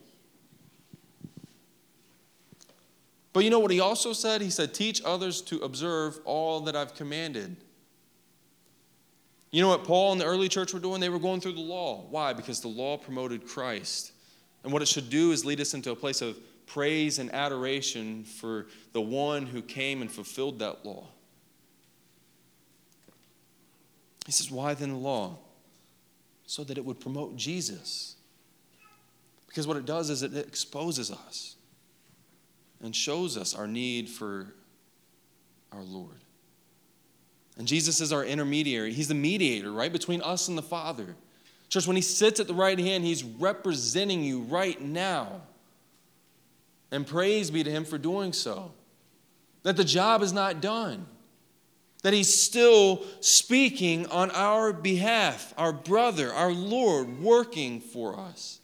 But 3.35 3.45
you 3.45 3.51
know 3.51 3.59
what 3.59 3.73
he 3.73 3.81
also 3.81 4.15
said? 4.15 4.41
He 4.41 4.49
said, 4.49 4.73
Teach 4.73 5.03
others 5.05 5.43
to 5.43 5.59
observe 5.59 6.19
all 6.25 6.61
that 6.61 6.75
I've 6.75 6.95
commanded. 6.95 7.59
You 9.57 9.62
know 9.62 9.69
what 9.69 9.85
Paul 9.85 10.12
and 10.12 10.21
the 10.21 10.27
early 10.27 10.51
church 10.51 10.75
were 10.75 10.81
doing? 10.81 11.01
They 11.01 11.09
were 11.09 11.19
going 11.19 11.40
through 11.40 11.55
the 11.55 11.62
law. 11.62 12.05
Why? 12.11 12.35
Because 12.35 12.61
the 12.61 12.69
law 12.69 12.99
promoted 12.99 13.49
Christ. 13.49 14.12
And 14.62 14.71
what 14.71 14.83
it 14.83 14.87
should 14.87 15.09
do 15.09 15.33
is 15.33 15.47
lead 15.47 15.62
us 15.62 15.73
into 15.73 15.90
a 15.92 15.97
place 15.97 16.21
of 16.21 16.37
praise 16.66 17.19
and 17.19 17.33
adoration 17.33 18.25
for 18.25 18.66
the 18.92 19.01
one 19.01 19.47
who 19.47 19.62
came 19.62 20.03
and 20.03 20.12
fulfilled 20.12 20.59
that 20.59 20.85
law. 20.85 21.07
He 24.27 24.33
says, 24.33 24.51
Why 24.51 24.75
then 24.75 24.90
the 24.90 24.97
law? 24.97 25.38
So 26.45 26.62
that 26.62 26.77
it 26.77 26.85
would 26.85 27.01
promote 27.01 27.37
Jesus. 27.37 28.16
Because 29.47 29.66
what 29.66 29.79
it 29.79 29.87
does 29.87 30.11
is 30.11 30.23
it 30.23 30.37
exposes 30.37 31.11
us 31.11 31.57
and 32.83 32.95
shows 32.95 33.38
us 33.38 33.55
our 33.55 33.66
need 33.66 34.11
for 34.11 34.53
our 35.73 35.83
Lord. 35.83 36.26
And 37.59 37.66
Jesus 37.66 38.01
is 38.01 38.12
our 38.12 38.25
intermediary. 38.25 38.92
He's 38.92 39.09
the 39.09 39.14
mediator, 39.14 39.73
right, 39.73 39.92
between 39.92 40.21
us 40.23 40.49
and 40.49 40.59
the 40.59 40.62
Father. 40.62 41.16
Church, 41.69 41.87
when 41.87 41.97
He 41.97 42.03
sits 42.03 42.38
at 42.38 42.47
the 42.47 42.55
right 42.55 42.79
hand, 42.79 43.05
He's 43.05 43.25
representing 43.25 44.23
you 44.23 44.40
right 44.42 44.81
now. 44.81 45.40
And 46.90 47.07
praise 47.07 47.51
be 47.51 47.64
to 47.64 47.71
Him 47.71 47.85
for 47.85 47.99
doing 47.99 48.33
so. 48.33 48.73
That 49.62 49.77
the 49.77 49.85
job 49.85 50.23
is 50.23 50.33
not 50.33 50.61
done, 50.61 51.07
that 52.03 52.12
He's 52.12 52.33
still 52.33 53.05
speaking 53.21 54.07
on 54.09 54.31
our 54.31 54.73
behalf, 54.73 55.53
our 55.57 55.73
brother, 55.73 56.33
our 56.33 56.53
Lord, 56.53 57.21
working 57.21 57.81
for 57.81 58.19
us. 58.19 58.61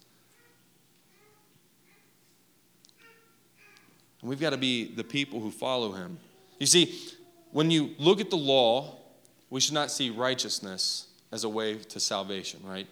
And 4.20 4.28
we've 4.28 4.40
got 4.40 4.50
to 4.50 4.56
be 4.56 4.84
the 4.84 5.02
people 5.02 5.40
who 5.40 5.50
follow 5.50 5.92
Him. 5.92 6.18
You 6.60 6.66
see, 6.66 6.96
when 7.52 7.70
you 7.70 7.94
look 7.98 8.20
at 8.20 8.30
the 8.30 8.36
law, 8.36 8.96
we 9.50 9.60
should 9.60 9.74
not 9.74 9.90
see 9.90 10.10
righteousness 10.10 11.06
as 11.30 11.44
a 11.44 11.48
way 11.48 11.76
to 11.76 12.00
salvation, 12.00 12.60
right? 12.64 12.86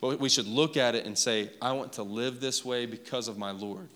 But 0.00 0.18
we 0.18 0.28
should 0.28 0.46
look 0.46 0.76
at 0.76 0.94
it 0.94 1.06
and 1.06 1.16
say, 1.16 1.50
I 1.60 1.72
want 1.72 1.92
to 1.94 2.02
live 2.02 2.40
this 2.40 2.64
way 2.64 2.86
because 2.86 3.28
of 3.28 3.38
my 3.38 3.52
Lord. 3.52 3.88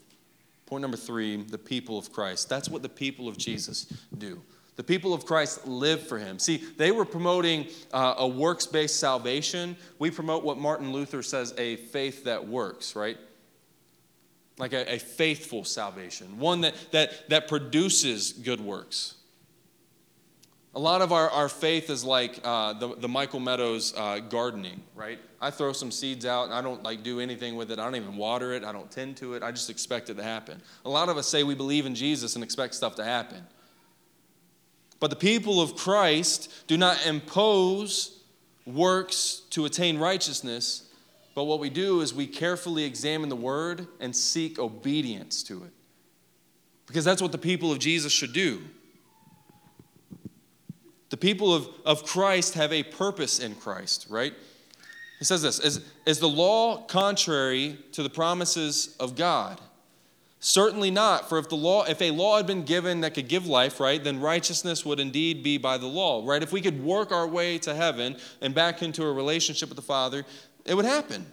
Point 0.67 0.83
number 0.83 0.97
three 0.97 1.43
the 1.43 1.59
people 1.59 1.99
of 1.99 2.13
Christ. 2.13 2.49
That's 2.49 2.69
what 2.69 2.83
the 2.83 2.89
people 2.89 3.29
of 3.29 3.37
Jesus 3.37 3.87
do. 4.17 4.41
The 4.77 4.85
people 4.85 5.15
of 5.15 5.25
Christ 5.25 5.67
live 5.67 6.07
for 6.07 6.19
him. 6.19 6.39
See, 6.39 6.59
they 6.77 6.91
were 6.91 7.07
promoting 7.07 7.69
uh, 7.93 8.17
a 8.19 8.29
works 8.29 8.67
based 8.67 9.01
salvation. 9.01 9.77
We 9.99 10.11
promote 10.11 10.45
what 10.45 10.59
Martin 10.59 10.93
Luther 10.93 11.23
says 11.23 11.55
a 11.57 11.77
faith 11.77 12.25
that 12.25 12.47
works, 12.47 12.95
right? 12.95 13.17
Like 14.59 14.73
a, 14.73 14.95
a, 14.95 14.99
faithful 14.99 15.65
salvation, 15.65 16.39
one 16.39 16.63
that, 16.63 16.75
that, 16.93 17.29
that 17.29 17.49
produces 17.49 18.33
good 18.33 18.61
works. 18.61 19.15
A 20.75 20.81
lot 20.81 21.03
of 21.03 21.13
our, 21.13 21.31
our 21.31 21.49
faith 21.49 21.91
is 21.91 22.05
like 22.05 22.41
uh, 22.45 22.75
the, 22.75 22.95
the 22.97 23.09
Michael 23.09 23.41
Meadows 23.41 23.95
uh, 23.97 24.21
gardening, 24.21 24.83
right? 24.95 25.19
I 25.41 25.51
throw 25.51 25.73
some 25.73 25.91
seeds 25.91 26.27
out 26.27 26.45
and 26.45 26.55
I 26.55 26.61
don't 26.61 26.83
like 26.83 27.03
do 27.03 27.21
anything 27.21 27.57
with 27.57 27.71
it. 27.71 27.79
I 27.79 27.85
don't 27.85 27.97
even 27.97 28.17
water 28.17 28.53
it. 28.53 28.65
I 28.65 28.73
don't 28.73 28.91
tend 28.91 29.17
to 29.19 29.35
it. 29.35 29.43
I 29.43 29.53
just 29.53 29.71
expect 29.71 30.11
it 30.11 30.15
to 30.17 30.23
happen. 30.23 30.61
A 30.85 30.91
lot 30.91 31.09
of 31.09 31.17
us 31.17 31.27
say 31.27 31.43
we 31.43 31.55
believe 31.55 31.87
in 31.87 31.95
Jesus 31.95 32.35
and 32.35 32.45
expect 32.45 32.75
stuff 32.75 32.95
to 32.97 33.05
happen. 33.05 33.47
But 35.01 35.11
the 35.11 35.17
people 35.17 35.61
of 35.61 35.77
Christ 35.77 36.51
do 36.67 36.77
not 36.77 37.07
impose 37.07 38.23
works 38.67 39.43
to 39.51 39.65
attain 39.65 39.99
righteousness, 39.99 40.86
but 41.37 41.45
what 41.45 41.61
we 41.61 41.69
do 41.69 42.01
is 42.01 42.15
we 42.15 42.27
carefully 42.27 42.85
examine 42.85 43.29
the 43.29 43.37
word 43.37 43.87
and 44.01 44.17
seek 44.17 44.59
obedience 44.59 45.43
to 45.43 45.65
it. 45.65 45.71
Because 46.87 47.05
that's 47.05 47.21
what 47.21 47.31
the 47.31 47.37
people 47.37 47.71
of 47.71 47.79
Jesus 47.79 48.11
should 48.11 48.33
do. 48.33 48.63
The 51.11 51.19
people 51.19 51.55
of, 51.55 51.69
of 51.85 52.07
Christ 52.07 52.55
have 52.55 52.73
a 52.73 52.83
purpose 52.83 53.39
in 53.39 53.55
Christ, 53.55 54.07
right? 54.09 54.33
He 55.19 55.27
says 55.27 55.43
this 55.43 55.61
is, 55.61 55.85
is 56.07 56.21
the 56.21 56.29
law 56.29 56.79
contrary 56.87 57.77
to 57.93 58.03
the 58.03 58.11
promises 58.11 58.97
of 58.99 59.15
God? 59.15 59.61
Certainly 60.41 60.91
not, 60.91 61.29
for 61.29 61.39
if 61.39 61.51
the 61.51 61.57
law, 61.57 61.85
if 61.85 62.01
a 62.01 62.13
law 62.13 62.39
had 62.39 62.47
been 62.47 62.65
given 62.65 63.03
that 63.03 63.13
could 63.13 63.29
give 63.29 63.47
life, 63.47 63.79
right, 63.79 64.03
then 64.03 64.21
righteousness 64.21 64.87
would 64.87 65.01
indeed 65.01 65.43
be 65.43 65.59
by 65.59 65.77
the 65.77 65.87
law, 65.87 66.23
right? 66.25 66.43
If 66.43 66.53
we 66.53 66.63
could 66.63 66.83
work 66.83 67.13
our 67.13 67.27
way 67.27 67.59
to 67.59 67.75
heaven 67.75 68.17
and 68.41 68.55
back 68.55 68.83
into 68.83 69.03
a 69.03 69.13
relationship 69.13 69.69
with 69.69 69.77
the 69.77 69.83
Father, 69.83 70.25
it 70.67 70.75
would 70.75 70.85
happen, 70.85 71.27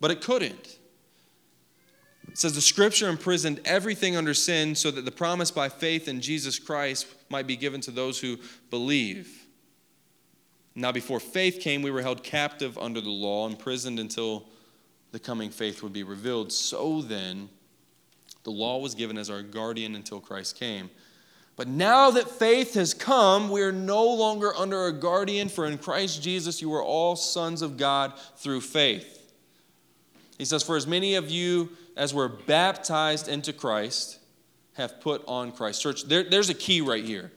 but 0.00 0.10
it 0.10 0.20
couldn't. 0.20 0.78
It 2.28 2.38
says 2.38 2.54
the 2.54 2.60
scripture 2.60 3.08
imprisoned 3.08 3.60
everything 3.64 4.16
under 4.16 4.32
sin 4.32 4.74
so 4.74 4.90
that 4.90 5.04
the 5.04 5.10
promise 5.10 5.50
by 5.50 5.68
faith 5.68 6.08
in 6.08 6.20
Jesus 6.20 6.58
Christ 6.58 7.06
might 7.28 7.46
be 7.46 7.56
given 7.56 7.80
to 7.82 7.90
those 7.90 8.20
who 8.20 8.38
believe. 8.70 9.46
Now, 10.74 10.92
before 10.92 11.20
faith 11.20 11.60
came, 11.60 11.82
we 11.82 11.90
were 11.90 12.00
held 12.00 12.22
captive 12.22 12.78
under 12.78 13.00
the 13.00 13.10
law, 13.10 13.46
imprisoned 13.46 13.98
until 13.98 14.46
the 15.10 15.18
coming 15.18 15.50
faith 15.50 15.82
would 15.82 15.92
be 15.92 16.02
revealed. 16.02 16.50
So 16.52 17.02
then, 17.02 17.50
the 18.44 18.50
law 18.50 18.78
was 18.78 18.94
given 18.94 19.18
as 19.18 19.28
our 19.28 19.42
guardian 19.42 19.94
until 19.94 20.20
Christ 20.20 20.58
came. 20.58 20.88
But 21.62 21.68
now 21.68 22.10
that 22.10 22.28
faith 22.28 22.74
has 22.74 22.92
come, 22.92 23.48
we 23.48 23.62
are 23.62 23.70
no 23.70 24.04
longer 24.04 24.52
under 24.52 24.86
a 24.86 24.92
guardian, 24.92 25.48
for 25.48 25.64
in 25.64 25.78
Christ 25.78 26.20
Jesus 26.20 26.60
you 26.60 26.74
are 26.74 26.82
all 26.82 27.14
sons 27.14 27.62
of 27.62 27.76
God 27.76 28.14
through 28.36 28.62
faith. 28.62 29.32
He 30.38 30.44
says, 30.44 30.64
For 30.64 30.76
as 30.76 30.88
many 30.88 31.14
of 31.14 31.30
you 31.30 31.70
as 31.96 32.12
were 32.12 32.28
baptized 32.28 33.28
into 33.28 33.52
Christ 33.52 34.18
have 34.72 35.00
put 35.00 35.22
on 35.28 35.52
Christ. 35.52 35.80
Church, 35.80 36.02
there, 36.02 36.24
there's 36.24 36.50
a 36.50 36.54
key 36.54 36.80
right 36.80 37.04
here. 37.04 37.30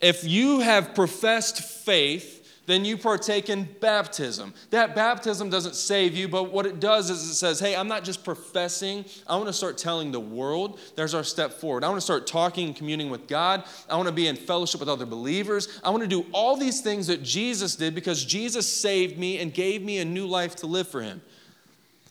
If 0.00 0.22
you 0.22 0.60
have 0.60 0.94
professed 0.94 1.58
faith, 1.60 2.33
then 2.66 2.84
you 2.84 2.96
partake 2.96 3.50
in 3.50 3.68
baptism. 3.80 4.54
That 4.70 4.94
baptism 4.94 5.50
doesn't 5.50 5.74
save 5.74 6.14
you, 6.14 6.28
but 6.28 6.52
what 6.52 6.64
it 6.66 6.80
does 6.80 7.10
is 7.10 7.22
it 7.22 7.34
says, 7.34 7.60
hey, 7.60 7.76
I'm 7.76 7.88
not 7.88 8.04
just 8.04 8.24
professing. 8.24 9.04
I 9.26 9.36
want 9.36 9.48
to 9.48 9.52
start 9.52 9.76
telling 9.76 10.12
the 10.12 10.20
world. 10.20 10.80
There's 10.96 11.14
our 11.14 11.24
step 11.24 11.52
forward. 11.52 11.84
I 11.84 11.88
want 11.88 11.98
to 11.98 12.04
start 12.04 12.26
talking 12.26 12.68
and 12.68 12.76
communing 12.76 13.10
with 13.10 13.28
God. 13.28 13.64
I 13.88 13.96
want 13.96 14.08
to 14.08 14.14
be 14.14 14.28
in 14.28 14.36
fellowship 14.36 14.80
with 14.80 14.88
other 14.88 15.06
believers. 15.06 15.80
I 15.84 15.90
want 15.90 16.02
to 16.02 16.08
do 16.08 16.24
all 16.32 16.56
these 16.56 16.80
things 16.80 17.06
that 17.08 17.22
Jesus 17.22 17.76
did 17.76 17.94
because 17.94 18.24
Jesus 18.24 18.66
saved 18.66 19.18
me 19.18 19.38
and 19.38 19.52
gave 19.52 19.82
me 19.82 19.98
a 19.98 20.04
new 20.04 20.26
life 20.26 20.56
to 20.56 20.66
live 20.66 20.88
for 20.88 21.02
Him. 21.02 21.20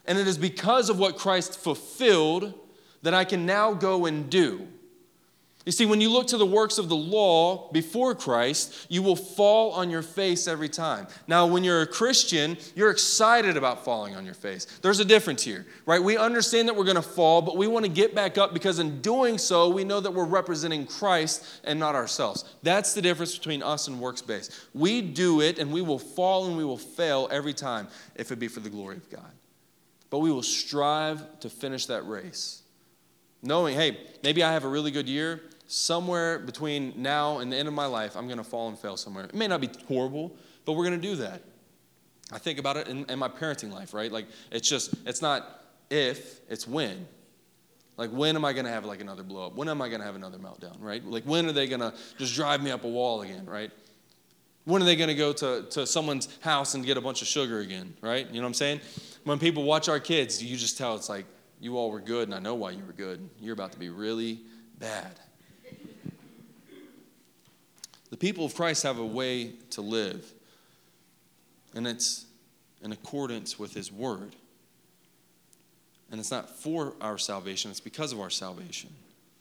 And 0.05 0.17
it 0.17 0.27
is 0.27 0.37
because 0.37 0.89
of 0.89 0.99
what 0.99 1.17
Christ 1.17 1.57
fulfilled 1.57 2.53
that 3.01 3.13
I 3.13 3.25
can 3.25 3.45
now 3.45 3.73
go 3.73 4.05
and 4.05 4.29
do. 4.29 4.67
You 5.65 5.71
see, 5.71 5.85
when 5.85 6.01
you 6.01 6.09
look 6.09 6.27
to 6.27 6.37
the 6.37 6.45
works 6.45 6.77
of 6.77 6.89
the 6.89 6.95
law 6.95 7.71
before 7.71 8.13
Christ, 8.15 8.85
you 8.89 9.01
will 9.01 9.15
fall 9.15 9.71
on 9.71 9.89
your 9.89 10.01
face 10.01 10.45
every 10.45 10.67
time. 10.67 11.07
Now, 11.25 11.45
when 11.45 11.63
you're 11.63 11.83
a 11.83 11.87
Christian, 11.87 12.57
you're 12.75 12.89
excited 12.89 13.55
about 13.55 13.85
falling 13.85 14.13
on 14.13 14.25
your 14.25 14.33
face. 14.33 14.65
There's 14.81 14.99
a 14.99 15.05
difference 15.05 15.41
here, 15.41 15.65
right? 15.85 16.03
We 16.03 16.17
understand 16.17 16.67
that 16.67 16.75
we're 16.75 16.83
going 16.83 16.97
to 16.97 17.01
fall, 17.01 17.41
but 17.41 17.55
we 17.55 17.67
want 17.67 17.85
to 17.85 17.91
get 17.91 18.13
back 18.13 18.37
up 18.37 18.53
because 18.53 18.79
in 18.79 18.99
doing 18.99 19.37
so, 19.37 19.69
we 19.69 19.85
know 19.85 20.01
that 20.01 20.11
we're 20.11 20.25
representing 20.25 20.85
Christ 20.85 21.45
and 21.63 21.79
not 21.79 21.95
ourselves. 21.95 22.43
That's 22.61 22.93
the 22.93 23.01
difference 23.01 23.37
between 23.37 23.63
us 23.63 23.87
and 23.87 24.01
works 24.01 24.21
based. 24.21 24.53
We 24.73 25.01
do 25.01 25.39
it 25.39 25.59
and 25.59 25.71
we 25.71 25.81
will 25.81 25.99
fall 25.99 26.45
and 26.47 26.57
we 26.57 26.65
will 26.65 26.77
fail 26.77 27.29
every 27.31 27.53
time 27.53 27.87
if 28.15 28.33
it 28.33 28.35
be 28.37 28.49
for 28.49 28.59
the 28.59 28.69
glory 28.69 28.97
of 28.97 29.09
God. 29.09 29.31
But 30.09 30.19
we 30.19 30.29
will 30.29 30.43
strive 30.43 31.39
to 31.39 31.49
finish 31.49 31.85
that 31.85 32.05
race 32.05 32.63
knowing, 33.43 33.75
hey, 33.75 33.97
maybe 34.23 34.41
I 34.41 34.53
have 34.53 34.63
a 34.63 34.69
really 34.69 34.89
good 34.89 35.09
year, 35.09 35.41
somewhere 35.67 36.39
between 36.39 36.93
now 36.95 37.39
and 37.39 37.51
the 37.51 37.57
end 37.57 37.67
of 37.67 37.73
my 37.73 37.85
life, 37.85 38.15
I'm 38.15 38.27
going 38.27 38.37
to 38.37 38.43
fall 38.43 38.69
and 38.69 38.77
fail 38.77 38.97
somewhere. 38.97 39.25
It 39.25 39.35
may 39.35 39.47
not 39.47 39.61
be 39.61 39.69
horrible, 39.87 40.35
but 40.65 40.73
we're 40.73 40.85
going 40.85 40.99
to 40.99 41.07
do 41.07 41.15
that. 41.17 41.41
I 42.31 42.37
think 42.37 42.59
about 42.59 42.77
it 42.77 42.87
in, 42.87 43.05
in, 43.05 43.19
my 43.19 43.27
parenting 43.27 43.71
life, 43.71 43.93
right? 43.93 44.11
Like, 44.11 44.27
it's 44.51 44.67
just, 44.67 44.93
it's 45.05 45.21
not 45.21 45.61
if, 45.89 46.39
it's 46.49 46.67
when. 46.67 47.07
Like, 47.97 48.09
when 48.09 48.35
am 48.35 48.43
I 48.43 48.53
going 48.53 48.65
to 48.65 48.71
have 48.71 48.85
like 48.85 49.01
another 49.01 49.23
blow 49.23 49.47
up? 49.47 49.55
When 49.55 49.69
am 49.69 49.81
I 49.81 49.89
going 49.89 49.99
to 49.99 50.05
have 50.05 50.15
another 50.15 50.39
meltdown, 50.39 50.77
right? 50.79 51.03
Like, 51.05 51.23
when 51.25 51.47
are 51.47 51.51
they 51.51 51.67
going 51.67 51.81
to 51.81 51.93
just 52.17 52.33
drive 52.33 52.63
me 52.63 52.71
up 52.71 52.83
a 52.83 52.87
wall 52.87 53.21
again, 53.21 53.45
right? 53.45 53.71
When 54.65 54.81
are 54.81 54.85
they 54.85 54.95
going 54.95 55.09
to 55.09 55.15
go 55.15 55.33
to, 55.33 55.63
to 55.71 55.85
someone's 55.85 56.29
house 56.41 56.73
and 56.73 56.85
get 56.85 56.97
a 56.97 57.01
bunch 57.01 57.21
of 57.21 57.27
sugar 57.27 57.59
again, 57.59 57.93
right? 58.01 58.25
You 58.27 58.35
know 58.35 58.41
what 58.41 58.47
I'm 58.47 58.53
saying? 58.53 58.81
When 59.25 59.37
people 59.37 59.63
watch 59.63 59.89
our 59.89 59.99
kids, 59.99 60.41
you 60.41 60.55
just 60.57 60.77
tell 60.77 60.95
it's 60.95 61.09
like, 61.09 61.25
you 61.59 61.77
all 61.77 61.91
were 61.91 62.01
good, 62.01 62.27
and 62.27 62.35
I 62.35 62.39
know 62.39 62.55
why 62.55 62.71
you 62.71 62.83
were 62.85 62.93
good. 62.93 63.29
You're 63.39 63.53
about 63.53 63.71
to 63.73 63.79
be 63.79 63.89
really 63.89 64.41
bad. 64.79 65.19
The 68.13 68.17
people 68.17 68.45
of 68.45 68.53
Christ 68.53 68.83
have 68.83 68.99
a 68.99 69.05
way 69.05 69.53
to 69.71 69.81
live, 69.81 70.31
and 71.73 71.87
it's 71.87 72.27
in 72.83 72.91
accordance 72.91 73.57
with 73.57 73.73
His 73.73 73.91
Word. 73.91 74.35
And 76.11 76.19
it's 76.19 76.29
not 76.29 76.47
for 76.47 76.93
our 77.01 77.17
salvation, 77.17 77.71
it's 77.71 77.79
because 77.79 78.13
of 78.13 78.19
our 78.21 78.29
salvation 78.29 78.91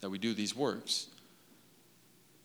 that 0.01 0.09
we 0.09 0.17
do 0.17 0.33
these 0.33 0.57
works. 0.57 1.09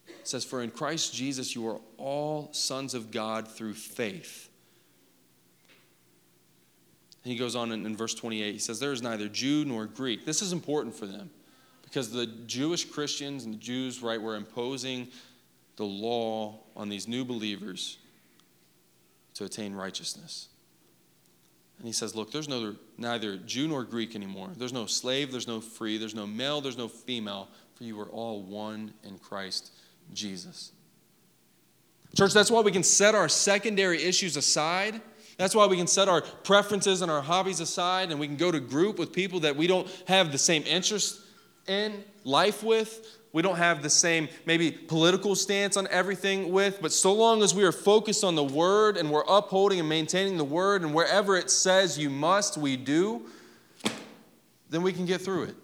It 0.05 0.27
says, 0.27 0.43
For 0.43 0.61
in 0.61 0.69
Christ 0.69 1.13
Jesus 1.13 1.55
you 1.55 1.65
are 1.65 1.79
all 1.97 2.49
sons 2.51 2.93
of 2.93 3.09
God 3.09 3.47
through 3.47 3.75
faith. 3.75 4.49
And 7.23 7.31
he 7.31 7.39
goes 7.39 7.55
on 7.55 7.71
in, 7.71 7.85
in 7.85 7.95
verse 7.95 8.13
28, 8.13 8.51
he 8.51 8.59
says, 8.59 8.81
There 8.81 8.91
is 8.91 9.01
neither 9.01 9.29
Jew 9.29 9.63
nor 9.63 9.85
Greek. 9.85 10.25
This 10.25 10.41
is 10.41 10.51
important 10.51 10.93
for 10.93 11.05
them 11.05 11.29
because 11.83 12.11
the 12.11 12.25
Jewish 12.25 12.83
Christians 12.83 13.45
and 13.45 13.53
the 13.53 13.59
Jews, 13.59 14.03
right, 14.03 14.21
were 14.21 14.35
imposing 14.35 15.07
the 15.77 15.85
law 15.85 16.59
on 16.75 16.89
these 16.89 17.07
new 17.07 17.23
believers 17.23 17.97
to 19.35 19.45
attain 19.45 19.73
righteousness. 19.73 20.49
And 21.77 21.87
he 21.87 21.93
says, 21.93 22.15
Look, 22.15 22.31
there's 22.31 22.49
no, 22.49 22.75
neither 22.97 23.37
Jew 23.37 23.67
nor 23.67 23.83
Greek 23.83 24.15
anymore. 24.15 24.49
There's 24.57 24.73
no 24.73 24.87
slave, 24.87 25.31
there's 25.31 25.47
no 25.47 25.61
free, 25.61 25.97
there's 25.97 26.15
no 26.15 26.27
male, 26.27 26.59
there's 26.59 26.77
no 26.77 26.87
female, 26.87 27.47
for 27.75 27.83
you 27.83 27.99
are 27.99 28.09
all 28.09 28.41
one 28.41 28.93
in 29.03 29.19
Christ 29.19 29.71
Jesus. 30.13 30.71
Church, 32.15 32.33
that's 32.33 32.49
why 32.49 32.61
we 32.61 32.71
can 32.71 32.83
set 32.83 33.13
our 33.13 33.29
secondary 33.29 34.01
issues 34.01 34.37
aside. 34.37 34.99
That's 35.37 35.53
why 35.53 35.67
we 35.67 35.77
can 35.77 35.85
set 35.85 36.09
our 36.09 36.21
preferences 36.21 37.03
and 37.03 37.11
our 37.11 37.21
hobbies 37.21 37.59
aside 37.59 38.09
and 38.09 38.19
we 38.19 38.25
can 38.25 38.37
go 38.37 38.51
to 38.51 38.59
group 38.59 38.97
with 38.97 39.13
people 39.13 39.41
that 39.41 39.55
we 39.55 39.67
don't 39.67 39.87
have 40.07 40.31
the 40.31 40.37
same 40.39 40.63
interest 40.63 41.19
in 41.67 42.03
life 42.23 42.63
with 42.63 43.16
we 43.37 43.43
don't 43.43 43.57
have 43.57 43.83
the 43.83 43.89
same 43.91 44.27
maybe 44.47 44.71
political 44.71 45.35
stance 45.35 45.77
on 45.77 45.87
everything 45.91 46.51
with, 46.51 46.81
but 46.81 46.91
so 46.91 47.13
long 47.13 47.43
as 47.43 47.53
we 47.53 47.63
are 47.63 47.71
focused 47.71 48.23
on 48.23 48.33
the 48.33 48.43
word 48.43 48.97
and 48.97 49.11
we're 49.11 49.23
upholding 49.27 49.79
and 49.79 49.87
maintaining 49.87 50.37
the 50.37 50.43
word, 50.43 50.81
and 50.81 50.91
wherever 50.91 51.37
it 51.37 51.51
says 51.51 51.99
you 51.99 52.09
must, 52.09 52.57
we 52.57 52.75
do, 52.75 53.27
then 54.71 54.81
we 54.81 54.91
can 54.91 55.05
get 55.05 55.21
through 55.21 55.43
it. 55.43 55.55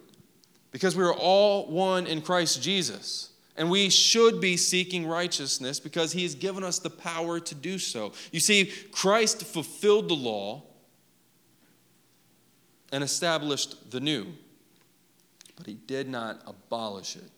Because 0.70 0.94
we 0.94 1.02
are 1.02 1.14
all 1.14 1.66
one 1.66 2.06
in 2.06 2.22
Christ 2.22 2.62
Jesus. 2.62 3.30
And 3.56 3.68
we 3.68 3.90
should 3.90 4.40
be 4.40 4.56
seeking 4.56 5.04
righteousness 5.04 5.80
because 5.80 6.12
he 6.12 6.22
has 6.22 6.36
given 6.36 6.62
us 6.62 6.78
the 6.78 6.90
power 6.90 7.40
to 7.40 7.54
do 7.56 7.80
so. 7.80 8.12
You 8.30 8.38
see, 8.38 8.70
Christ 8.92 9.42
fulfilled 9.42 10.08
the 10.08 10.14
law 10.14 10.62
and 12.92 13.02
established 13.02 13.90
the 13.90 13.98
new, 13.98 14.28
but 15.56 15.66
he 15.66 15.74
did 15.74 16.08
not 16.08 16.40
abolish 16.46 17.16
it. 17.16 17.32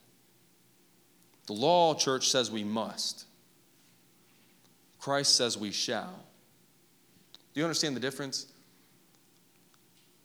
The 1.46 1.52
law, 1.52 1.94
church, 1.94 2.28
says 2.28 2.50
we 2.50 2.64
must. 2.64 3.24
Christ 5.00 5.36
says 5.36 5.56
we 5.56 5.70
shall. 5.70 6.24
Do 7.54 7.60
you 7.60 7.64
understand 7.64 7.94
the 7.94 8.00
difference? 8.00 8.46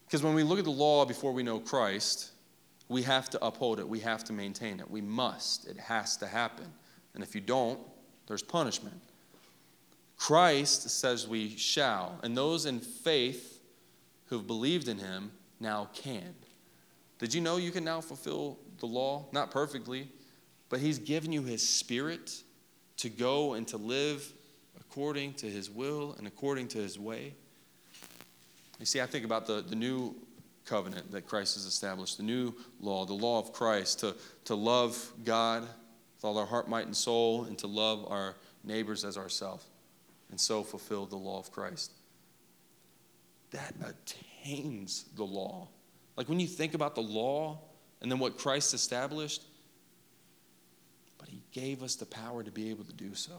Because 0.05 0.23
when 0.23 0.33
we 0.33 0.43
look 0.43 0.59
at 0.59 0.65
the 0.65 0.71
law 0.71 1.05
before 1.05 1.31
we 1.31 1.43
know 1.43 1.59
Christ, 1.59 2.31
we 2.89 3.03
have 3.03 3.29
to 3.29 3.45
uphold 3.45 3.79
it, 3.79 3.87
we 3.87 3.99
have 3.99 4.23
to 4.25 4.33
maintain 4.33 4.79
it, 4.79 4.89
we 4.89 4.99
must. 4.99 5.67
It 5.67 5.77
has 5.77 6.17
to 6.17 6.27
happen. 6.27 6.65
And 7.13 7.23
if 7.23 7.33
you 7.33 7.41
don't, 7.41 7.79
there's 8.27 8.41
punishment. 8.41 8.99
Christ 10.17 10.89
says 10.89 11.27
we 11.27 11.55
shall, 11.57 12.19
and 12.23 12.35
those 12.35 12.65
in 12.65 12.79
faith 12.79 13.61
who've 14.25 14.45
believed 14.45 14.87
in 14.87 14.97
him 14.97 15.31
now 15.59 15.89
can. 15.93 16.33
Did 17.17 17.33
you 17.33 17.41
know 17.41 17.57
you 17.57 17.71
can 17.71 17.83
now 17.83 18.01
fulfill 18.01 18.57
the 18.79 18.87
law? 18.87 19.25
Not 19.31 19.51
perfectly, 19.51 20.09
but 20.71 20.79
He's 20.79 20.97
given 20.97 21.31
you 21.31 21.43
His 21.43 21.67
Spirit 21.67 22.41
to 22.97 23.09
go 23.09 23.53
and 23.53 23.67
to 23.67 23.77
live 23.77 24.31
according 24.79 25.33
to 25.35 25.45
His 25.45 25.69
will 25.69 26.15
and 26.17 26.25
according 26.25 26.69
to 26.69 26.79
His 26.79 26.97
way. 26.97 27.35
You 28.79 28.85
see, 28.87 29.01
I 29.01 29.05
think 29.05 29.25
about 29.25 29.45
the, 29.45 29.61
the 29.61 29.75
new 29.75 30.15
covenant 30.65 31.11
that 31.11 31.27
Christ 31.27 31.55
has 31.55 31.65
established, 31.65 32.17
the 32.17 32.23
new 32.23 32.53
law, 32.79 33.05
the 33.05 33.13
law 33.13 33.37
of 33.37 33.51
Christ, 33.51 33.99
to, 33.99 34.15
to 34.45 34.55
love 34.55 35.11
God 35.25 35.63
with 35.63 36.23
all 36.23 36.37
our 36.37 36.45
heart, 36.45 36.69
might, 36.69 36.85
and 36.85 36.95
soul, 36.95 37.43
and 37.43 37.57
to 37.59 37.67
love 37.67 38.09
our 38.09 38.35
neighbors 38.63 39.03
as 39.03 39.17
ourselves, 39.17 39.65
and 40.29 40.39
so 40.39 40.63
fulfill 40.63 41.05
the 41.05 41.17
law 41.17 41.37
of 41.37 41.51
Christ. 41.51 41.91
That 43.51 43.73
attains 43.83 45.03
the 45.17 45.25
law. 45.25 45.67
Like 46.15 46.29
when 46.29 46.39
you 46.39 46.47
think 46.47 46.73
about 46.75 46.95
the 46.95 47.01
law 47.01 47.59
and 48.01 48.09
then 48.09 48.19
what 48.19 48.37
Christ 48.37 48.73
established, 48.73 49.43
He 51.31 51.41
gave 51.53 51.81
us 51.81 51.95
the 51.95 52.05
power 52.05 52.43
to 52.43 52.51
be 52.51 52.69
able 52.69 52.83
to 52.83 52.93
do 52.93 53.15
so. 53.15 53.31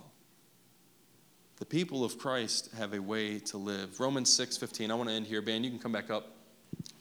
The 1.59 1.67
people 1.67 2.05
of 2.05 2.19
Christ 2.19 2.71
have 2.77 2.95
a 2.95 3.03
way 3.03 3.39
to 3.39 3.59
live. 3.59 4.01
Romans 4.01 4.33
6 4.33 4.57
15. 4.57 4.91
I 4.91 4.95
want 4.95 5.11
to 5.11 5.15
end 5.15 5.27
here. 5.27 5.43
Ben, 5.43 5.63
you 5.63 5.71
can 5.71 5.79
come 5.79 5.93
back 5.93 6.11
up. 6.11 6.27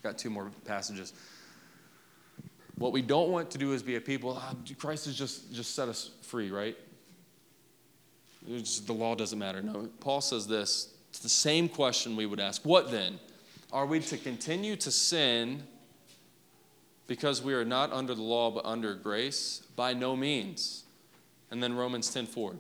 Got 0.04 0.18
two 0.18 0.30
more 0.30 0.52
passages. 0.66 1.14
What 2.76 2.92
we 2.92 3.02
don't 3.02 3.30
want 3.30 3.50
to 3.52 3.58
do 3.58 3.72
is 3.74 3.82
be 3.82 3.96
a 3.96 4.02
people, 4.02 4.38
ah, 4.38 4.54
Christ 4.78 5.06
has 5.06 5.16
just, 5.16 5.54
just 5.54 5.76
set 5.76 5.88
us 5.88 6.12
free, 6.24 6.52
right? 6.52 6.76
Just, 8.50 8.88
the 8.88 8.94
law 8.94 9.16
doesn't 9.16 9.40
matter. 9.40 9.62
No, 9.62 9.88
Paul 10.00 10.20
says 10.20 10.48
this. 10.48 10.94
It's 11.10 11.20
the 11.20 11.30
same 11.30 11.70
question 11.70 12.16
we 12.16 12.26
would 12.26 12.40
ask. 12.40 12.64
What 12.64 12.92
then? 12.92 13.20
Are 13.72 13.86
we 13.86 14.00
to 14.00 14.18
continue 14.18 14.76
to 14.78 14.92
sin 14.92 15.64
because 17.12 17.42
we 17.42 17.54
are 17.54 17.66
not 17.66 17.92
under 17.92 18.16
the 18.16 18.22
law 18.22 18.50
but 18.50 18.64
under 18.64 18.96
grace? 18.96 19.64
By 19.76 19.94
no 19.94 20.16
means. 20.16 20.86
And 21.52 21.62
then 21.62 21.74
Romans 21.74 22.10
10:4. 22.10 22.56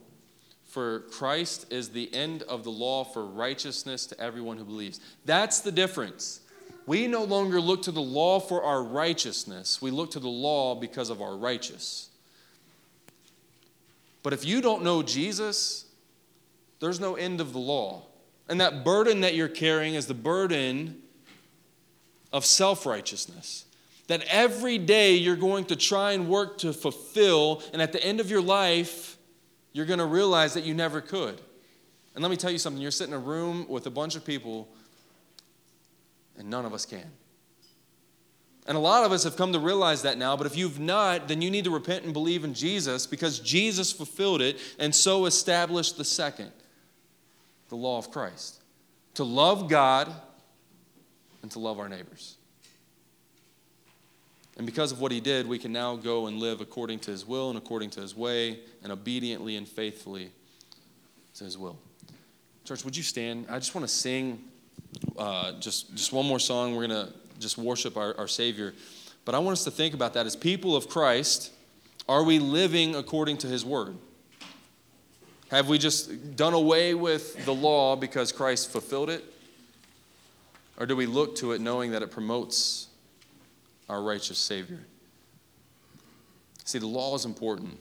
For 0.66 1.00
Christ 1.10 1.68
is 1.72 1.92
the 1.92 2.14
end 2.14 2.44
of 2.44 2.66
the 2.66 2.70
law 2.70 3.06
for 3.06 3.26
righteousness 3.26 4.06
to 4.08 4.20
everyone 4.20 4.58
who 4.58 4.66
believes. 4.66 5.00
That's 5.24 5.62
the 5.62 5.72
difference. 5.72 6.42
We 6.86 7.08
no 7.08 7.24
longer 7.24 7.62
look 7.62 7.84
to 7.84 7.94
the 7.94 8.02
law 8.02 8.42
for 8.42 8.62
our 8.62 8.84
righteousness. 8.84 9.82
We 9.82 9.90
look 9.90 10.12
to 10.12 10.20
the 10.20 10.28
law 10.28 10.76
because 10.76 11.10
of 11.10 11.22
our 11.22 11.38
righteous. 11.38 12.10
But 14.22 14.34
if 14.34 14.44
you 14.44 14.60
don't 14.60 14.84
know 14.84 15.02
Jesus, 15.02 15.86
there's 16.82 17.00
no 17.00 17.16
end 17.16 17.40
of 17.40 17.54
the 17.54 17.60
law. 17.60 18.04
And 18.50 18.60
that 18.60 18.84
burden 18.84 19.22
that 19.22 19.34
you're 19.34 19.48
carrying 19.48 19.96
is 19.96 20.08
the 20.08 20.14
burden 20.14 21.04
of 22.34 22.46
self 22.46 22.86
righteousness 22.86 23.64
that 24.12 24.26
every 24.30 24.78
day 24.78 25.15
you're 25.15 25.38
going 25.38 25.63
to 25.63 25.76
try 25.78 26.12
and 26.12 26.28
work 26.28 26.58
to 26.58 26.74
fulfill, 26.74 27.63
and 27.71 27.82
at 27.82 27.93
the 27.93 28.04
end 28.04 28.19
of 28.19 28.30
your 28.30 28.41
life, 28.41 29.17
you're 29.71 29.86
going 29.86 30.00
to 30.00 30.06
realize 30.06 30.54
that 30.56 30.65
you 30.65 30.74
never 30.74 31.00
could. 31.00 31.39
And 32.13 32.21
let 32.21 32.30
me 32.30 32.36
tell 32.36 32.52
you 32.52 32.58
something 32.58 32.82
you're 32.82 32.91
sitting 32.91 33.13
in 33.13 33.21
a 33.21 33.24
room 33.24 33.65
with 33.69 33.88
a 33.88 33.89
bunch 33.89 34.17
of 34.17 34.26
people, 34.26 34.67
and 36.38 36.50
none 36.50 36.65
of 36.65 36.74
us 36.74 36.86
can. 36.86 37.10
And 38.67 38.76
a 38.76 38.82
lot 38.82 39.06
of 39.06 39.13
us 39.13 39.24
have 39.24 39.38
come 39.38 39.54
to 39.54 39.60
realize 39.60 40.02
that 40.02 40.17
now, 40.17 40.36
but 40.36 40.45
if 40.45 40.58
you've 40.58 40.78
not, 40.78 41.30
then 41.30 41.41
you 41.41 41.50
need 41.50 41.63
to 41.63 41.71
repent 41.71 42.04
and 42.04 42.12
believe 42.12 42.43
in 42.43 42.54
Jesus 42.54 43.08
because 43.08 43.39
Jesus 43.39 43.93
fulfilled 43.93 44.41
it 44.41 44.60
and 44.78 44.93
so 44.93 45.26
established 45.26 45.95
the 45.97 46.04
second, 46.04 46.52
the 47.69 47.78
law 47.78 47.97
of 47.97 48.12
Christ 48.12 48.62
to 49.13 49.24
love 49.24 49.69
God 49.69 50.13
and 51.43 51.50
to 51.52 51.60
love 51.60 51.80
our 51.80 51.88
neighbors. 51.88 52.36
And 54.62 54.67
because 54.67 54.91
of 54.91 55.02
what 55.02 55.12
he 55.12 55.19
did, 55.19 55.47
we 55.47 55.58
can 55.58 55.74
now 55.74 55.95
go 55.95 56.28
and 56.28 56.38
live 56.38 56.62
according 56.62 57.00
to 57.00 57.10
his 57.10 57.26
will 57.26 57.50
and 57.50 57.58
according 57.58 57.89
to 57.89 58.00
his 58.00 58.15
way 58.15 58.60
and 58.84 58.91
obediently 58.91 59.56
and 59.56 59.67
faithfully 59.67 60.30
to 61.34 61.43
his 61.43 61.58
will. 61.58 61.80
Church, 62.63 62.86
would 62.86 62.95
you 62.95 63.02
stand? 63.02 63.47
I 63.50 63.58
just 63.58 63.74
want 63.74 63.88
to 63.88 63.91
sing 63.91 64.39
uh, 65.17 65.54
just, 65.54 65.95
just 65.95 66.13
one 66.13 66.28
more 66.28 66.38
song. 66.38 66.76
We're 66.76 66.86
going 66.88 67.08
to 67.08 67.12
just 67.39 67.58
worship 67.58 67.97
our, 67.97 68.15
our 68.19 68.28
Savior. 68.28 68.76
But 69.26 69.34
I 69.34 69.39
want 69.39 69.54
us 69.54 69.63
to 69.63 69.71
think 69.71 69.95
about 69.95 70.13
that 70.13 70.28
as 70.28 70.36
people 70.36 70.76
of 70.76 70.88
Christ. 70.88 71.52
Are 72.08 72.24
we 72.24 72.38
living 72.38 72.93
according 72.93 73.38
to 73.38 73.47
his 73.47 73.65
word? 73.65 73.95
Have 75.50 75.69
we 75.69 75.80
just 75.80 76.36
done 76.36 76.54
away 76.54 76.93
with 76.93 77.45
the 77.45 77.54
law 77.56 77.95
because 77.95 78.32
Christ 78.32 78.71
fulfilled 78.71 79.10
it? 79.10 79.24
Or 80.78 80.86
do 80.86 80.95
we 80.95 81.08
look 81.08 81.36
to 81.38 81.54
it 81.54 81.62
knowing 81.62 81.89
that 81.93 82.04
it 82.04 82.12
promotes 82.12 82.89
our 83.91 84.01
righteous 84.01 84.38
Savior. 84.38 84.80
See, 86.63 86.80
the 86.80 86.88
law 86.88 87.13
is 87.13 87.25
important, 87.25 87.77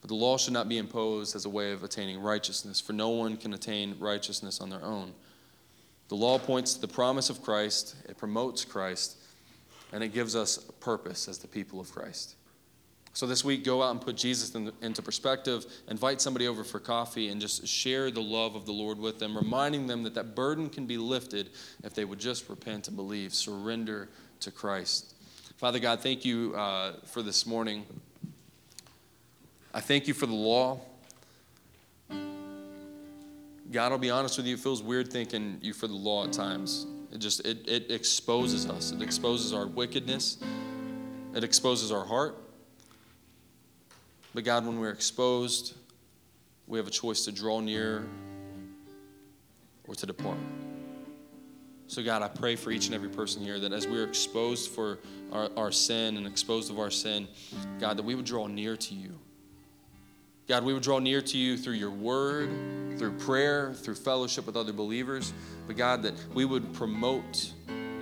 but 0.00 0.08
the 0.08 0.14
law 0.14 0.38
should 0.38 0.52
not 0.52 0.68
be 0.68 0.78
imposed 0.78 1.34
as 1.34 1.44
a 1.44 1.48
way 1.48 1.72
of 1.72 1.82
attaining 1.82 2.20
righteousness, 2.20 2.80
for 2.80 2.92
no 2.92 3.08
one 3.08 3.36
can 3.36 3.52
attain 3.52 3.96
righteousness 3.98 4.60
on 4.60 4.70
their 4.70 4.84
own. 4.84 5.12
The 6.08 6.14
law 6.14 6.38
points 6.38 6.74
to 6.74 6.80
the 6.80 6.88
promise 6.88 7.30
of 7.30 7.42
Christ, 7.42 7.96
it 8.08 8.16
promotes 8.16 8.64
Christ, 8.64 9.16
and 9.92 10.04
it 10.04 10.14
gives 10.14 10.36
us 10.36 10.58
purpose 10.78 11.26
as 11.26 11.38
the 11.38 11.48
people 11.48 11.80
of 11.80 11.90
Christ. 11.90 12.36
So 13.12 13.26
this 13.26 13.44
week, 13.44 13.64
go 13.64 13.82
out 13.82 13.92
and 13.92 14.00
put 14.00 14.16
Jesus 14.16 14.54
in 14.54 14.72
into 14.82 15.00
perspective. 15.00 15.66
Invite 15.88 16.20
somebody 16.20 16.48
over 16.48 16.64
for 16.64 16.80
coffee 16.80 17.28
and 17.28 17.40
just 17.40 17.66
share 17.66 18.10
the 18.10 18.20
love 18.20 18.56
of 18.56 18.66
the 18.66 18.72
Lord 18.72 18.98
with 18.98 19.20
them, 19.20 19.36
reminding 19.36 19.86
them 19.86 20.02
that 20.02 20.14
that 20.14 20.34
burden 20.34 20.68
can 20.68 20.86
be 20.86 20.98
lifted 20.98 21.50
if 21.84 21.94
they 21.94 22.04
would 22.04 22.18
just 22.18 22.48
repent 22.48 22.88
and 22.88 22.96
believe, 22.96 23.32
surrender 23.32 24.08
to 24.40 24.50
Christ. 24.50 25.13
Father 25.56 25.78
God, 25.78 26.00
thank 26.00 26.24
you 26.24 26.52
uh, 26.56 26.94
for 27.06 27.22
this 27.22 27.46
morning. 27.46 27.86
I 29.72 29.80
thank 29.80 30.08
you 30.08 30.14
for 30.14 30.26
the 30.26 30.34
law. 30.34 30.80
God, 33.70 33.92
I'll 33.92 33.98
be 33.98 34.10
honest 34.10 34.36
with 34.36 34.46
you, 34.46 34.54
it 34.54 34.60
feels 34.60 34.82
weird 34.82 35.12
thanking 35.12 35.58
you 35.62 35.72
for 35.72 35.86
the 35.86 35.94
law 35.94 36.24
at 36.24 36.32
times. 36.32 36.86
It 37.12 37.18
just 37.18 37.46
it, 37.46 37.68
it 37.68 37.90
exposes 37.90 38.68
us. 38.68 38.90
It 38.90 39.00
exposes 39.00 39.52
our 39.52 39.66
wickedness. 39.66 40.38
It 41.34 41.44
exposes 41.44 41.92
our 41.92 42.04
heart. 42.04 42.36
But 44.34 44.42
God, 44.42 44.66
when 44.66 44.80
we're 44.80 44.90
exposed, 44.90 45.74
we 46.66 46.78
have 46.78 46.88
a 46.88 46.92
choice 46.92 47.24
to 47.26 47.32
draw 47.32 47.60
near 47.60 48.04
or 49.86 49.94
to 49.94 50.06
depart. 50.06 50.38
So, 51.86 52.02
God, 52.02 52.22
I 52.22 52.28
pray 52.28 52.56
for 52.56 52.70
each 52.70 52.86
and 52.86 52.94
every 52.94 53.10
person 53.10 53.42
here 53.42 53.60
that 53.60 53.72
as 53.72 53.86
we're 53.86 54.04
exposed 54.04 54.70
for 54.70 54.98
our, 55.32 55.50
our 55.56 55.70
sin 55.70 56.16
and 56.16 56.26
exposed 56.26 56.70
of 56.70 56.78
our 56.78 56.90
sin, 56.90 57.28
God, 57.78 57.98
that 57.98 58.04
we 58.04 58.14
would 58.14 58.24
draw 58.24 58.46
near 58.46 58.76
to 58.76 58.94
you. 58.94 59.18
God, 60.48 60.64
we 60.64 60.74
would 60.74 60.82
draw 60.82 60.98
near 60.98 61.20
to 61.22 61.38
you 61.38 61.56
through 61.56 61.74
your 61.74 61.90
word, 61.90 62.50
through 62.98 63.12
prayer, 63.18 63.72
through 63.74 63.94
fellowship 63.94 64.46
with 64.46 64.56
other 64.56 64.72
believers. 64.72 65.32
But 65.66 65.76
God, 65.76 66.02
that 66.02 66.14
we 66.34 66.44
would 66.44 66.72
promote 66.74 67.52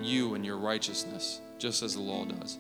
you 0.01 0.35
and 0.35 0.45
your 0.45 0.57
righteousness, 0.57 1.41
just 1.59 1.83
as 1.83 1.95
the 1.95 2.01
law 2.01 2.25
does. 2.25 2.59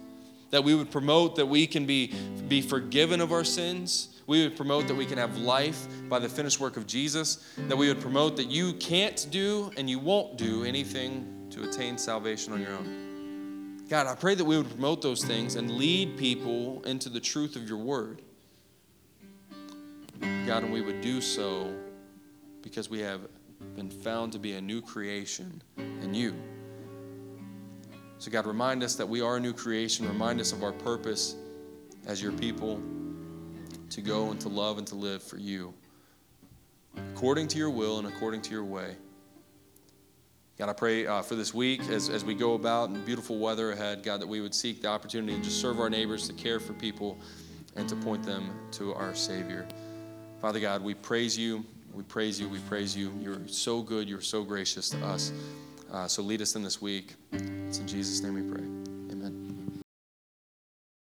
That 0.50 0.62
we 0.62 0.74
would 0.74 0.90
promote 0.90 1.36
that 1.36 1.46
we 1.46 1.66
can 1.66 1.86
be, 1.86 2.12
be 2.48 2.62
forgiven 2.62 3.20
of 3.20 3.32
our 3.32 3.44
sins. 3.44 4.20
We 4.26 4.42
would 4.44 4.56
promote 4.56 4.86
that 4.88 4.94
we 4.94 5.06
can 5.06 5.18
have 5.18 5.38
life 5.38 5.86
by 6.08 6.18
the 6.18 6.28
finished 6.28 6.60
work 6.60 6.76
of 6.76 6.86
Jesus. 6.86 7.44
That 7.68 7.76
we 7.76 7.88
would 7.88 8.00
promote 8.00 8.36
that 8.36 8.50
you 8.50 8.74
can't 8.74 9.26
do 9.30 9.70
and 9.76 9.88
you 9.88 9.98
won't 9.98 10.36
do 10.36 10.64
anything 10.64 11.48
to 11.50 11.68
attain 11.68 11.98
salvation 11.98 12.52
on 12.52 12.60
your 12.60 12.72
own. 12.72 13.82
God, 13.88 14.06
I 14.06 14.14
pray 14.14 14.34
that 14.34 14.44
we 14.44 14.56
would 14.56 14.70
promote 14.70 15.02
those 15.02 15.22
things 15.24 15.56
and 15.56 15.72
lead 15.72 16.16
people 16.16 16.82
into 16.84 17.08
the 17.08 17.20
truth 17.20 17.56
of 17.56 17.68
your 17.68 17.78
word. 17.78 18.22
God, 20.46 20.62
and 20.62 20.72
we 20.72 20.80
would 20.80 21.00
do 21.00 21.20
so 21.20 21.72
because 22.62 22.88
we 22.88 23.00
have 23.00 23.20
been 23.76 23.90
found 23.90 24.32
to 24.32 24.38
be 24.38 24.54
a 24.54 24.60
new 24.60 24.80
creation 24.80 25.62
in 25.76 26.14
you. 26.14 26.34
So, 28.18 28.30
God, 28.30 28.46
remind 28.46 28.82
us 28.82 28.94
that 28.96 29.08
we 29.08 29.20
are 29.20 29.36
a 29.36 29.40
new 29.40 29.52
creation. 29.52 30.06
Remind 30.06 30.40
us 30.40 30.52
of 30.52 30.62
our 30.62 30.72
purpose 30.72 31.34
as 32.06 32.22
your 32.22 32.32
people 32.32 32.80
to 33.92 34.00
go 34.00 34.30
and 34.30 34.40
to 34.40 34.48
love 34.48 34.78
and 34.78 34.86
to 34.88 34.94
live 34.94 35.22
for 35.22 35.38
you 35.38 35.72
according 37.14 37.48
to 37.48 37.58
your 37.58 37.70
will 37.70 37.98
and 37.98 38.08
according 38.08 38.42
to 38.42 38.50
your 38.50 38.64
way. 38.64 38.96
God, 40.58 40.68
I 40.68 40.72
pray 40.72 41.06
uh, 41.06 41.22
for 41.22 41.34
this 41.34 41.54
week 41.54 41.80
as, 41.88 42.08
as 42.08 42.24
we 42.24 42.34
go 42.34 42.54
about 42.54 42.90
in 42.90 43.04
beautiful 43.04 43.38
weather 43.38 43.72
ahead, 43.72 44.02
God, 44.02 44.20
that 44.20 44.26
we 44.26 44.40
would 44.40 44.54
seek 44.54 44.82
the 44.82 44.88
opportunity 44.88 45.36
to 45.36 45.42
just 45.42 45.60
serve 45.60 45.80
our 45.80 45.90
neighbors, 45.90 46.26
to 46.28 46.34
care 46.34 46.60
for 46.60 46.72
people, 46.74 47.18
and 47.74 47.88
to 47.88 47.96
point 47.96 48.22
them 48.22 48.50
to 48.72 48.94
our 48.94 49.14
Savior. 49.14 49.66
Father 50.40 50.60
God, 50.60 50.82
we 50.82 50.94
praise 50.94 51.38
you. 51.38 51.64
We 51.94 52.02
praise 52.02 52.38
you. 52.38 52.48
We 52.48 52.58
praise 52.60 52.96
you. 52.96 53.12
You're 53.20 53.48
so 53.48 53.82
good. 53.82 54.08
You're 54.08 54.20
so 54.20 54.44
gracious 54.44 54.90
to 54.90 55.04
us. 55.04 55.32
Uh, 55.90 56.06
so 56.06 56.22
lead 56.22 56.42
us 56.42 56.54
in 56.54 56.62
this 56.62 56.80
week. 56.80 57.14
It's 57.32 57.78
in 57.78 57.86
Jesus' 57.86 58.22
name 58.22 58.34
we 58.34 58.42
pray. 58.42 59.01